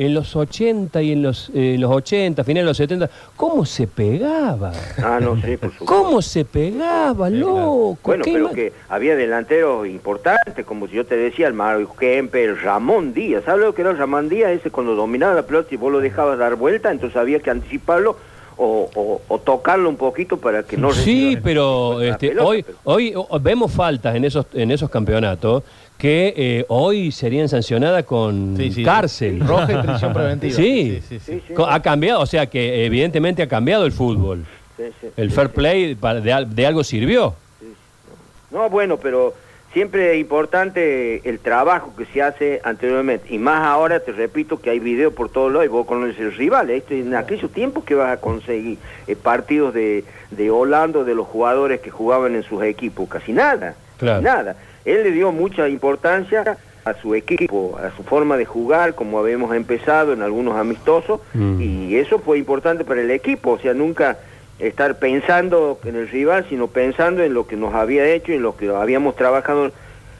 en 0.00 0.14
los 0.14 0.34
80 0.34 1.02
y 1.02 1.12
en 1.12 1.22
los, 1.22 1.50
eh, 1.54 1.76
los 1.78 1.90
80, 1.90 2.42
finales 2.42 2.64
de 2.64 2.70
los 2.70 2.76
70, 2.78 3.10
¿cómo 3.36 3.66
se 3.66 3.86
pegaba? 3.86 4.72
Ah, 4.96 5.18
no, 5.20 5.36
sí, 5.36 5.58
por 5.58 5.70
supuesto. 5.72 5.84
¿Cómo 5.84 6.22
se 6.22 6.46
pegaba, 6.46 7.28
loco? 7.28 7.98
Bueno, 8.04 8.24
¿Qué 8.24 8.32
pero 8.32 8.50
que 8.50 8.72
había 8.88 9.14
delanteros 9.14 9.86
importantes, 9.86 10.64
como 10.64 10.88
si 10.88 10.94
yo 10.94 11.04
te 11.04 11.18
decía, 11.18 11.48
el 11.48 11.52
Mario 11.52 11.90
Kempe, 11.98 12.42
el 12.42 12.58
Ramón 12.58 13.12
Díaz. 13.12 13.44
¿Sabes 13.44 13.62
lo 13.62 13.74
que 13.74 13.82
era 13.82 13.90
el 13.90 13.98
Ramón 13.98 14.30
Díaz? 14.30 14.52
Ese 14.52 14.70
cuando 14.70 14.94
dominaba 14.94 15.34
la 15.34 15.42
pelota 15.42 15.68
y 15.70 15.76
vos 15.76 15.92
lo 15.92 16.00
dejabas 16.00 16.38
dar 16.38 16.54
vuelta, 16.54 16.90
entonces 16.90 17.18
había 17.18 17.40
que 17.40 17.50
anticiparlo 17.50 18.16
o, 18.62 18.90
o- 18.94 19.22
o 19.26 19.38
tocarlo 19.38 19.88
un 19.88 19.96
poquito 19.96 20.36
para 20.36 20.62
que 20.62 20.76
no 20.76 20.92
Sí, 20.92 21.38
pero 21.42 22.02
este, 22.02 22.28
pelota, 22.28 22.46
hoy, 22.46 22.62
pero- 22.62 22.78
hoy 22.84 23.12
o- 23.16 23.40
vemos 23.40 23.72
faltas 23.72 24.14
en 24.14 24.24
esos, 24.26 24.44
en 24.52 24.70
esos 24.70 24.90
campeonatos 24.90 25.62
que 25.96 26.34
eh, 26.36 26.64
hoy 26.68 27.10
serían 27.10 27.48
sancionadas 27.48 28.04
con 28.04 28.54
Sí, 28.58 28.70
sí. 28.72 28.82
cárcel. 28.84 29.40
Roja 29.40 29.72
y 29.72 29.86
prisión 29.86 30.12
preventiva. 30.12 30.54
Sí. 30.54 31.00
sí, 31.00 31.02
sí, 31.08 31.18
sí. 31.18 31.32
Sí, 31.36 31.42
sí. 31.48 31.54
Co- 31.54 31.66
Ha 31.66 31.80
cambiado, 31.80 32.20
o 32.20 32.26
sea 32.26 32.46
que 32.46 32.84
evidentemente 32.84 33.42
ha 33.42 33.48
cambiado 33.48 33.86
el 33.86 33.92
fútbol. 33.92 34.44
Sí, 34.76 34.84
sí, 35.00 35.06
El 35.16 35.30
sí, 35.30 35.34
fair 35.36 35.48
sí. 35.48 35.52
play 35.54 35.94
para- 35.94 36.20
de, 36.20 36.32
al- 36.32 36.54
de 36.54 36.66
algo 36.66 36.84
sirvió. 36.84 37.34
No, 38.50 38.68
bueno, 38.68 38.96
pero 38.98 39.32
siempre 39.72 40.14
es 40.14 40.20
importante 40.20 41.28
el 41.28 41.38
trabajo 41.38 41.92
que 41.96 42.04
se 42.06 42.22
hace 42.22 42.60
anteriormente. 42.64 43.26
Y 43.32 43.38
más 43.38 43.64
ahora, 43.66 44.00
te 44.00 44.12
repito, 44.12 44.60
que 44.60 44.70
hay 44.70 44.78
videos 44.80 45.12
por 45.12 45.28
todos 45.28 45.52
lados 45.52 45.66
y 45.66 45.68
vos 45.68 45.86
conoces 45.86 46.18
el 46.18 46.32
rival. 46.34 46.70
Este, 46.70 47.00
en 47.00 47.14
aquellos 47.14 47.50
tiempos 47.52 47.84
que 47.84 47.94
vas 47.94 48.12
a 48.12 48.20
conseguir 48.20 48.78
eh, 49.06 49.16
partidos 49.16 49.72
de, 49.74 50.04
de 50.30 50.50
Holanda, 50.50 51.04
de 51.04 51.14
los 51.14 51.26
jugadores 51.26 51.80
que 51.80 51.90
jugaban 51.90 52.34
en 52.34 52.42
sus 52.42 52.62
equipos. 52.62 53.08
Casi 53.08 53.32
nada. 53.32 53.74
Claro. 53.98 54.22
casi 54.22 54.36
nada. 54.36 54.56
Él 54.84 55.02
le 55.04 55.10
dio 55.12 55.30
mucha 55.30 55.68
importancia 55.68 56.56
a 56.84 56.94
su 56.94 57.14
equipo, 57.14 57.78
a 57.78 57.94
su 57.94 58.02
forma 58.02 58.38
de 58.38 58.46
jugar, 58.46 58.94
como 58.94 59.18
habíamos 59.18 59.54
empezado 59.54 60.14
en 60.14 60.22
algunos 60.22 60.56
amistosos, 60.56 61.20
Mm. 61.34 61.60
y 61.60 61.96
eso 61.96 62.18
fue 62.18 62.38
importante 62.38 62.84
para 62.84 63.02
el 63.02 63.10
equipo, 63.10 63.50
o 63.52 63.58
sea, 63.58 63.74
nunca 63.74 64.16
estar 64.60 64.98
pensando 64.98 65.78
en 65.84 65.96
el 65.96 66.08
rival, 66.08 66.46
sino 66.48 66.68
pensando 66.68 67.22
en 67.22 67.34
lo 67.34 67.46
que 67.46 67.56
nos 67.56 67.74
había 67.74 68.06
hecho 68.06 68.32
y 68.32 68.36
en 68.36 68.42
lo 68.42 68.56
que 68.56 68.68
habíamos 68.68 69.16
trabajado, 69.16 69.72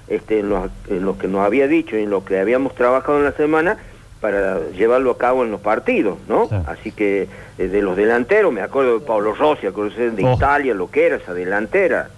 este, 0.08 0.40
en, 0.40 0.48
lo, 0.48 0.70
en 0.88 1.04
lo 1.04 1.18
que 1.18 1.28
nos 1.28 1.44
había 1.44 1.68
dicho 1.68 1.96
y 1.96 2.02
en 2.02 2.10
lo 2.10 2.24
que 2.24 2.38
habíamos 2.38 2.74
trabajado 2.74 3.18
en 3.18 3.24
la 3.24 3.32
semana 3.32 3.76
para 4.20 4.60
llevarlo 4.70 5.12
a 5.12 5.18
cabo 5.18 5.44
en 5.44 5.50
los 5.50 5.60
partidos, 5.60 6.18
¿no? 6.28 6.48
Sí. 6.48 6.56
Así 6.66 6.92
que 6.92 7.28
eh, 7.58 7.68
de 7.68 7.82
los 7.82 7.96
delanteros, 7.96 8.52
me 8.52 8.60
acuerdo 8.60 8.98
de 8.98 9.06
Pablo 9.06 9.34
Rossi, 9.34 9.66
acuerdo 9.66 9.94
de 9.96 10.24
Oh. 10.24 10.34
Italia, 10.34 10.74
lo 10.74 10.90
que 10.90 11.06
era 11.06 11.16
esa 11.16 11.32
delantera, 11.32 12.10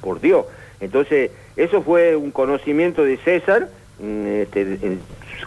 por 0.00 0.20
Dios. 0.20 0.46
Entonces, 0.80 1.30
eso 1.56 1.82
fue 1.82 2.16
un 2.16 2.30
conocimiento 2.30 3.04
de 3.04 3.16
César, 3.18 3.68
mm, 4.00 4.26
este, 4.42 4.98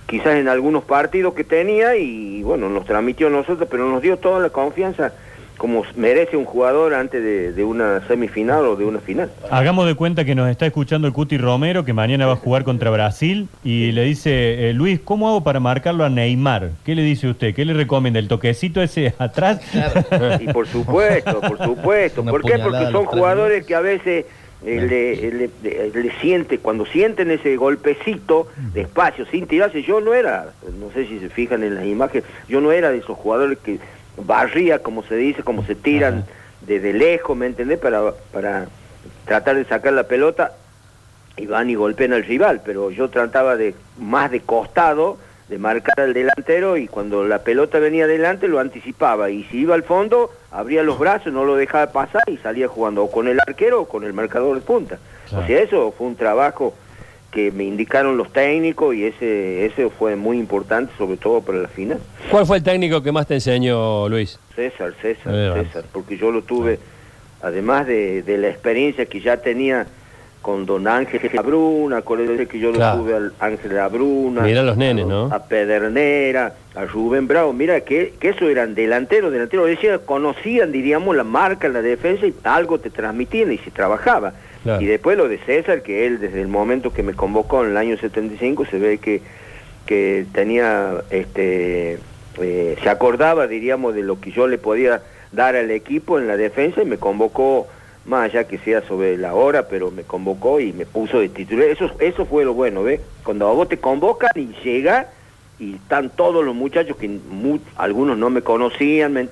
quizás 0.07 0.35
en 0.35 0.47
algunos 0.47 0.83
partidos 0.83 1.33
que 1.33 1.43
tenía 1.43 1.95
y 1.95 2.43
bueno, 2.43 2.69
nos 2.69 2.85
transmitió 2.85 3.27
a 3.27 3.29
nosotros, 3.29 3.67
pero 3.69 3.89
nos 3.89 4.01
dio 4.01 4.17
toda 4.17 4.39
la 4.39 4.49
confianza 4.49 5.13
como 5.61 5.83
merece 5.95 6.35
un 6.37 6.45
jugador 6.45 6.95
antes 6.95 7.21
de, 7.23 7.53
de 7.53 7.63
una 7.63 8.01
semifinal 8.07 8.65
o 8.65 8.75
de 8.75 8.83
una 8.83 8.97
final. 8.99 9.29
Hagamos 9.51 9.85
de 9.85 9.93
cuenta 9.93 10.25
que 10.25 10.33
nos 10.33 10.49
está 10.49 10.65
escuchando 10.65 11.05
el 11.05 11.13
Cuti 11.13 11.37
Romero, 11.37 11.85
que 11.85 11.93
mañana 11.93 12.25
va 12.25 12.33
a 12.33 12.37
jugar 12.37 12.63
contra 12.63 12.89
Brasil, 12.89 13.47
y 13.63 13.91
le 13.91 14.03
dice, 14.05 14.69
eh, 14.69 14.73
Luis, 14.73 14.99
¿cómo 14.99 15.29
hago 15.29 15.43
para 15.43 15.59
marcarlo 15.59 16.03
a 16.03 16.09
Neymar? 16.09 16.71
¿Qué 16.83 16.95
le 16.95 17.03
dice 17.03 17.27
usted? 17.27 17.53
¿Qué 17.53 17.63
le 17.63 17.75
recomienda? 17.75 18.17
¿El 18.17 18.27
toquecito 18.27 18.81
ese 18.81 19.13
atrás? 19.19 19.61
Y 20.39 20.51
por 20.51 20.65
supuesto, 20.65 21.39
por 21.41 21.57
supuesto. 21.63 22.23
Una 22.23 22.31
¿Por 22.31 22.41
qué? 22.41 22.57
Porque 22.57 22.85
son 22.91 23.05
jugadores 23.05 23.63
que 23.63 23.75
a 23.75 23.81
veces 23.81 24.25
eh, 24.65 24.81
le, 24.81 25.15
le- 25.31 25.49
le- 25.93 26.03
le 26.03 26.11
siente, 26.21 26.57
cuando 26.57 26.87
sienten 26.87 27.29
ese 27.29 27.55
golpecito 27.55 28.47
despacio, 28.73 29.27
sin 29.27 29.45
tirarse, 29.45 29.83
yo 29.83 30.01
no 30.01 30.15
era, 30.15 30.53
no 30.79 30.91
sé 30.91 31.05
si 31.05 31.19
se 31.19 31.29
fijan 31.29 31.61
en 31.61 31.75
las 31.75 31.85
imágenes, 31.85 32.23
yo 32.49 32.61
no 32.61 32.71
era 32.71 32.89
de 32.89 32.97
esos 32.97 33.15
jugadores 33.15 33.59
que 33.59 33.77
barría, 34.17 34.79
como 34.79 35.03
se 35.03 35.15
dice, 35.15 35.43
como 35.43 35.65
se 35.65 35.75
tiran 35.75 36.25
desde 36.61 36.93
lejos, 36.93 37.35
¿me 37.35 37.47
entendés? 37.47 37.79
Para, 37.79 38.11
para 38.31 38.67
tratar 39.25 39.55
de 39.55 39.65
sacar 39.65 39.93
la 39.93 40.03
pelota 40.03 40.53
y 41.37 41.45
van 41.45 41.69
y 41.69 41.75
golpean 41.75 42.13
al 42.13 42.23
rival, 42.23 42.61
pero 42.63 42.91
yo 42.91 43.09
trataba 43.09 43.55
de 43.55 43.73
más 43.97 44.31
de 44.31 44.41
costado 44.41 45.17
de 45.49 45.57
marcar 45.57 45.99
al 45.99 46.13
delantero 46.13 46.77
y 46.77 46.87
cuando 46.87 47.25
la 47.25 47.39
pelota 47.39 47.77
venía 47.79 48.05
adelante 48.05 48.47
lo 48.47 48.59
anticipaba 48.59 49.29
y 49.29 49.43
si 49.45 49.59
iba 49.59 49.75
al 49.75 49.83
fondo 49.83 50.31
abría 50.49 50.81
los 50.81 50.97
brazos, 50.97 51.33
no 51.33 51.43
lo 51.43 51.57
dejaba 51.57 51.91
pasar 51.91 52.21
y 52.27 52.37
salía 52.37 52.69
jugando 52.69 53.03
o 53.03 53.11
con 53.11 53.27
el 53.27 53.37
arquero 53.45 53.81
o 53.81 53.87
con 53.87 54.05
el 54.05 54.13
marcador 54.13 54.55
de 54.55 54.61
punta. 54.61 54.97
Claro. 55.27 55.43
O 55.43 55.47
sea, 55.47 55.59
eso 55.59 55.93
fue 55.97 56.07
un 56.07 56.15
trabajo 56.15 56.73
que 57.31 57.51
me 57.51 57.63
indicaron 57.63 58.17
los 58.17 58.31
técnicos 58.31 58.93
y 58.93 59.05
ese, 59.05 59.65
ese 59.65 59.89
fue 59.89 60.15
muy 60.15 60.37
importante, 60.37 60.91
sobre 60.97 61.17
todo 61.17 61.41
para 61.41 61.59
la 61.59 61.67
final. 61.69 61.99
¿Cuál 62.29 62.45
fue 62.45 62.57
el 62.57 62.63
técnico 62.63 63.01
que 63.01 63.11
más 63.11 63.25
te 63.25 63.35
enseñó, 63.35 64.09
Luis? 64.09 64.37
César, 64.55 64.93
César, 65.01 65.33
César, 65.63 65.85
porque 65.93 66.17
yo 66.17 66.31
lo 66.31 66.43
tuve, 66.43 66.77
además 67.41 67.87
de, 67.87 68.21
de 68.21 68.37
la 68.37 68.49
experiencia 68.49 69.05
que 69.05 69.21
ya 69.21 69.37
tenía 69.37 69.87
con 70.41 70.65
don 70.65 70.87
Ángel 70.87 71.21
Labruna, 71.33 71.97
acuérdense 71.97 72.47
que 72.47 72.57
yo 72.59 72.71
Claro. 72.71 72.97
lo 72.97 73.03
tuve 73.03 73.15
al 73.15 73.33
Ángel 73.39 73.75
Labruna, 73.75 74.41
Mirá 74.41 74.63
los 74.63 74.75
nenes, 74.75 75.05
a, 75.05 75.07
¿no? 75.07 75.23
a 75.31 75.43
Pedernera, 75.43 76.53
a 76.75 76.85
Rubén 76.85 77.27
Bravo, 77.27 77.53
mira 77.53 77.81
que, 77.81 78.13
que 78.19 78.29
eso 78.29 78.49
eran 78.49 78.73
delanteros, 78.73 79.31
delanteros, 79.31 79.67
decía, 79.67 79.99
conocían, 79.99 80.71
diríamos, 80.71 81.15
la 81.15 81.23
marca, 81.23 81.67
la 81.69 81.81
defensa 81.81 82.25
y 82.25 82.33
algo 82.43 82.79
te 82.79 82.89
transmitían 82.89 83.51
y 83.51 83.57
se 83.59 83.69
trabajaba. 83.71 84.33
Claro. 84.63 84.81
Y 84.81 84.85
después 84.85 85.17
lo 85.17 85.27
de 85.27 85.37
César, 85.39 85.81
que 85.83 86.05
él 86.07 86.19
desde 86.19 86.41
el 86.41 86.47
momento 86.47 86.91
que 86.91 87.03
me 87.03 87.13
convocó 87.13 87.63
en 87.63 87.71
el 87.71 87.77
año 87.77 87.97
75 87.97 88.65
se 88.65 88.79
ve 88.79 88.97
que, 88.99 89.21
que 89.85 90.25
tenía, 90.33 91.03
este, 91.09 91.99
eh, 92.39 92.77
se 92.81 92.89
acordaba, 92.89 93.47
diríamos, 93.47 93.93
de 93.95 94.01
lo 94.03 94.19
que 94.19 94.31
yo 94.31 94.47
le 94.47 94.57
podía 94.57 95.01
dar 95.31 95.55
al 95.55 95.71
equipo 95.71 96.17
en 96.19 96.27
la 96.27 96.37
defensa 96.37 96.81
y 96.81 96.85
me 96.85 96.97
convocó, 96.97 97.67
más 98.05 98.25
allá 98.29 98.47
que 98.47 98.57
sea 98.57 98.81
sobre 98.87 99.17
la 99.17 99.33
hora, 99.35 99.67
pero 99.67 99.91
me 99.91 100.03
convocó 100.03 100.59
y 100.59 100.73
me 100.73 100.85
puso 100.85 101.19
de 101.19 101.29
titular. 101.29 101.67
Eso, 101.67 101.91
eso 101.99 102.25
fue 102.25 102.43
lo 102.45 102.53
bueno, 102.53 102.83
¿ves? 102.83 102.99
Cuando 103.23 103.47
a 103.47 103.53
vos 103.53 103.69
te 103.69 103.77
convocan 103.77 104.31
y 104.35 104.47
llega 104.63 105.09
y 105.59 105.75
están 105.75 106.09
todos 106.09 106.43
los 106.43 106.55
muchachos 106.55 106.97
que 106.97 107.19
algunos 107.75 108.17
no 108.17 108.29
me 108.31 108.41
conocían, 108.41 109.13
me- 109.13 109.29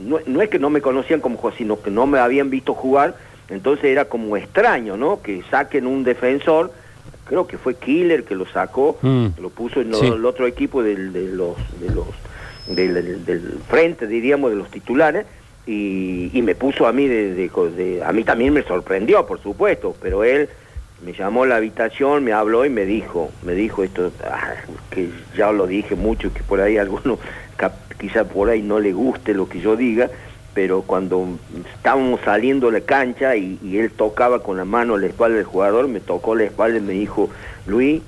no, 0.00 0.18
no 0.26 0.40
es 0.42 0.48
que 0.48 0.58
no 0.58 0.70
me 0.70 0.80
conocían 0.80 1.20
como 1.20 1.36
jugador, 1.36 1.58
sino 1.58 1.82
que 1.82 1.90
no 1.90 2.06
me 2.06 2.18
habían 2.18 2.48
visto 2.48 2.72
jugar, 2.72 3.14
entonces 3.50 3.84
era 3.86 4.06
como 4.06 4.36
extraño, 4.36 4.96
¿no? 4.96 5.20
Que 5.20 5.42
saquen 5.50 5.86
un 5.86 6.04
defensor, 6.04 6.72
creo 7.26 7.46
que 7.46 7.58
fue 7.58 7.74
Killer 7.74 8.24
que 8.24 8.34
lo 8.34 8.46
sacó, 8.46 8.96
Mm. 9.02 9.26
lo 9.40 9.50
puso 9.50 9.82
en 9.82 9.92
Sí. 9.94 10.06
el 10.06 10.24
otro 10.24 10.46
equipo 10.46 10.82
del, 10.82 11.12
de 11.12 11.26
los, 11.28 11.56
de 11.80 11.90
los 11.94 12.06
del, 12.68 12.94
del- 12.94 13.24
del 13.26 13.58
frente, 13.68 14.06
diríamos, 14.06 14.50
de 14.50 14.56
los 14.56 14.70
titulares, 14.70 15.26
y, 15.68 16.30
y 16.32 16.42
me 16.42 16.54
puso 16.54 16.86
a 16.86 16.92
mí 16.92 17.06
de, 17.06 17.34
de- 17.34 17.50
de- 17.76 18.02
a 18.02 18.10
mí 18.12 18.24
también 18.24 18.52
me 18.54 18.62
sorprendió, 18.62 19.26
por 19.26 19.40
supuesto, 19.42 19.94
pero 20.00 20.24
él 20.24 20.48
me 21.04 21.12
llamó 21.12 21.44
a 21.44 21.46
la 21.46 21.56
habitación, 21.56 22.24
me 22.24 22.32
habló 22.32 22.64
y 22.64 22.70
me 22.70 22.84
dijo, 22.86 23.30
me 23.44 23.52
dijo 23.54 23.84
esto, 23.84 24.10
ah, 24.24 24.54
que 24.90 25.10
ya 25.36 25.52
lo 25.52 25.66
dije 25.66 25.94
mucho, 25.94 26.32
que 26.32 26.42
por 26.42 26.60
ahí 26.60 26.78
alguno 26.78 27.18
quizá 28.00 28.24
por 28.24 28.48
ahí 28.48 28.62
no 28.62 28.80
le 28.80 28.92
guste 28.92 29.34
lo 29.34 29.48
que 29.48 29.60
yo 29.60 29.76
diga, 29.76 30.08
pero 30.54 30.82
cuando 30.82 31.38
estábamos 31.76 32.20
saliendo 32.24 32.68
a 32.68 32.72
la 32.72 32.80
cancha 32.80 33.36
y, 33.36 33.58
y 33.62 33.78
él 33.78 33.90
tocaba 33.92 34.42
con 34.42 34.56
la 34.56 34.64
mano 34.64 34.96
la 34.96 35.06
espalda 35.06 35.36
del 35.36 35.44
jugador, 35.44 35.86
me 35.88 36.00
tocó 36.00 36.34
la 36.34 36.44
espalda 36.44 36.78
y 36.78 36.82
me 36.82 36.92
dijo, 36.94 37.28
Luis, 37.66 38.02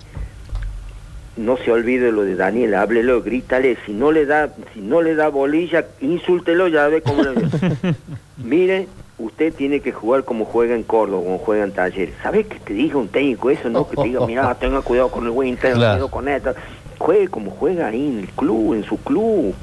no 1.40 1.56
se 1.56 1.72
olvide 1.72 2.12
lo 2.12 2.22
de 2.22 2.36
Daniel, 2.36 2.74
háblelo, 2.74 3.22
grítale, 3.22 3.76
si 3.86 3.92
no 3.92 4.12
le 4.12 4.26
da, 4.26 4.50
si 4.74 4.80
no 4.80 5.02
le 5.02 5.14
da 5.14 5.28
bolilla, 5.28 5.86
insúltelo, 6.00 6.68
ya 6.68 6.86
ve 6.88 7.02
cómo 7.02 7.22
le 7.22 7.30
Mire, 8.36 8.88
usted 9.18 9.52
tiene 9.54 9.80
que 9.80 9.92
jugar 9.92 10.24
como 10.24 10.44
juega 10.44 10.74
en 10.74 10.82
Córdoba, 10.82 11.22
como 11.24 11.38
juega 11.38 11.64
en 11.64 11.72
Talleres. 11.72 12.14
¿Sabes 12.22 12.46
que 12.46 12.58
te 12.58 12.74
diga 12.74 12.98
un 12.98 13.08
técnico 13.08 13.50
eso? 13.50 13.68
No, 13.68 13.88
que 13.88 13.96
te 13.96 14.04
diga, 14.04 14.26
mira, 14.26 14.54
tenga 14.60 14.82
cuidado 14.82 15.10
con 15.10 15.24
el 15.24 15.30
Winter, 15.30 15.72
Claro. 15.74 15.92
cuidado 15.92 16.10
con 16.10 16.28
esto. 16.28 16.54
Juegue 16.98 17.28
como 17.28 17.50
juega 17.50 17.88
ahí 17.88 18.06
en 18.06 18.18
el 18.20 18.28
club, 18.28 18.74
en 18.74 18.84
su 18.84 18.98
club. 18.98 19.54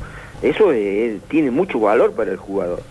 Eso 0.42 0.72
tiene 1.28 1.52
mucho 1.52 1.80
valor 1.80 2.14
para 2.14 2.32
el 2.32 2.38
jugador. 2.38 2.82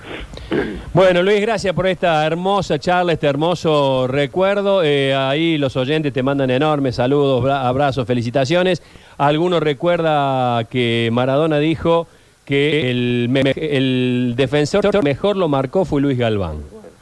Bueno, 0.92 1.22
Luis, 1.22 1.40
gracias 1.40 1.74
por 1.74 1.86
esta 1.86 2.26
hermosa 2.26 2.78
charla, 2.78 3.12
este 3.12 3.26
hermoso 3.26 4.06
recuerdo. 4.06 4.82
Eh, 4.82 5.14
ahí 5.14 5.58
los 5.58 5.76
oyentes 5.76 6.12
te 6.12 6.22
mandan 6.22 6.50
enormes 6.50 6.96
saludos, 6.96 7.44
bra- 7.44 7.64
abrazos, 7.66 8.06
felicitaciones. 8.06 8.82
Alguno 9.18 9.60
recuerda 9.60 10.64
que 10.64 11.10
Maradona 11.12 11.58
dijo 11.58 12.06
que 12.44 12.90
el, 12.90 14.34
defensor 14.36 15.02
mejor 15.04 15.36
lo 15.36 15.48
marcó 15.48 15.84
fue 15.84 16.00
Luis 16.00 16.16
Galván. 16.16 16.58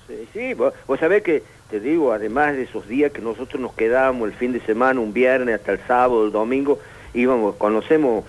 Sí, 0.08 0.14
sí, 0.32 0.54
vos 0.54 0.72
sabés 0.98 1.22
que, 1.22 1.42
te 1.70 1.80
digo, 1.80 2.12
además 2.12 2.54
de 2.56 2.62
esos 2.62 2.88
días 2.88 3.12
que 3.12 3.20
nosotros 3.20 3.60
nos 3.60 3.74
quedábamos 3.74 4.28
el 4.28 4.34
fin 4.34 4.52
de 4.52 4.60
semana, 4.60 5.00
un 5.00 5.12
viernes 5.12 5.56
hasta 5.56 5.72
el 5.72 5.80
sábado, 5.86 6.24
el 6.24 6.32
domingo, 6.32 6.78
íbamos, 7.12 7.56
conocemos 7.56 8.24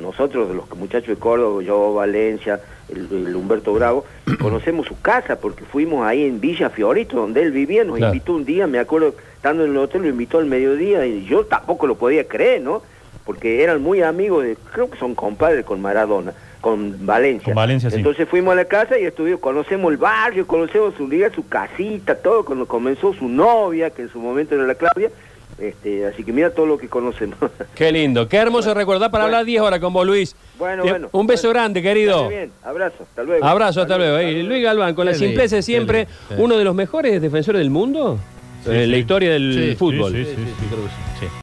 nosotros, 0.00 0.54
los 0.54 0.68
muchachos 0.78 1.08
de 1.08 1.16
Córdoba, 1.16 1.62
yo, 1.62 1.94
Valencia, 1.94 2.60
el, 2.92 3.26
el 3.26 3.36
Humberto 3.36 3.72
Bravo, 3.72 4.04
conocemos 4.40 4.86
su 4.86 5.00
casa 5.00 5.36
porque 5.36 5.64
fuimos 5.64 6.06
ahí 6.06 6.24
en 6.24 6.40
Villa 6.40 6.70
Fiorito, 6.70 7.16
donde 7.16 7.42
él 7.42 7.52
vivía, 7.52 7.84
nos 7.84 7.96
Claro. 7.96 8.12
invitó 8.14 8.34
un 8.34 8.44
día, 8.44 8.66
me 8.66 8.78
acuerdo, 8.78 9.14
estando 9.36 9.64
en 9.64 9.70
el 9.72 9.76
hotel, 9.78 10.02
lo 10.02 10.08
invitó 10.08 10.38
al 10.38 10.46
mediodía 10.46 11.04
y 11.06 11.24
yo 11.24 11.44
tampoco 11.46 11.86
lo 11.86 11.96
podía 11.96 12.26
creer, 12.28 12.62
¿no? 12.62 12.82
Porque 13.24 13.62
eran 13.62 13.82
muy 13.82 14.02
amigos 14.02 14.44
de, 14.44 14.56
creo 14.72 14.90
que 14.90 14.98
son 14.98 15.14
compadres 15.14 15.64
con 15.64 15.80
Maradona, 15.80 16.32
con 16.60 17.06
Valencia. 17.06 17.46
Con 17.46 17.54
Valencia, 17.54 17.90
sí. 17.90 17.96
Entonces 17.96 18.28
fuimos 18.28 18.52
a 18.52 18.56
la 18.56 18.64
casa 18.64 18.98
y 18.98 19.04
estuvimos, 19.04 19.40
conocemos 19.40 19.90
el 19.92 19.96
barrio, 19.98 20.46
conocemos 20.46 20.94
su 20.96 21.08
liga, 21.08 21.30
su 21.34 21.46
casita, 21.48 22.16
todo, 22.16 22.44
cuando 22.44 22.66
comenzó 22.66 23.12
su 23.14 23.28
novia, 23.28 23.90
que 23.90 24.02
en 24.02 24.08
su 24.08 24.18
momento 24.20 24.54
era 24.54 24.64
la 24.64 24.74
Claudia, 24.74 25.10
este, 25.58 26.06
así 26.06 26.24
que 26.24 26.32
mira 26.32 26.50
todo 26.50 26.66
lo 26.66 26.78
que 26.78 26.88
conocemos. 26.88 27.38
Qué 27.74 27.92
lindo, 27.92 28.28
qué 28.28 28.36
hermoso 28.38 28.74
recordar 28.74 29.10
para 29.10 29.24
Bueno. 29.24 29.36
hablar 29.38 29.46
10 29.46 29.62
horas 29.62 29.80
con 29.80 29.92
vos, 29.92 30.06
Luis. 30.06 30.34
bueno, 30.58 30.82
bueno. 30.84 31.08
Un 31.12 31.26
beso 31.26 31.48
Bueno. 31.48 31.60
grande, 31.60 31.82
querido. 31.82 32.28
Bien, 32.28 32.50
abrazo, 32.64 32.96
hasta 33.02 33.22
luego. 33.22 33.44
Abrazo, 33.44 33.82
hasta 33.82 33.96
luego. 33.98 34.18
Eh, 34.18 34.42
Luis 34.42 34.62
Galván, 34.62 34.94
con 34.94 35.06
la 35.06 35.14
simpleza 35.14 35.56
de 35.56 35.62
siempre, 35.62 36.06
uno 36.38 36.56
de 36.56 36.64
los 36.64 36.74
mejores 36.74 37.20
defensores 37.22 37.60
del 37.60 37.70
mundo 37.70 38.18
Sí, 38.64 38.70
en 38.70 38.90
la 38.92 38.96
historia 38.96 39.32
del 39.32 39.70
Sí, 39.70 39.76
fútbol. 39.76 40.12
sí, 40.12 40.24
sí, 40.24 40.30
sí. 40.36 40.66
creo 40.70 40.82
que 40.84 40.88
sí. 40.88 41.26
Sí. 41.26 41.26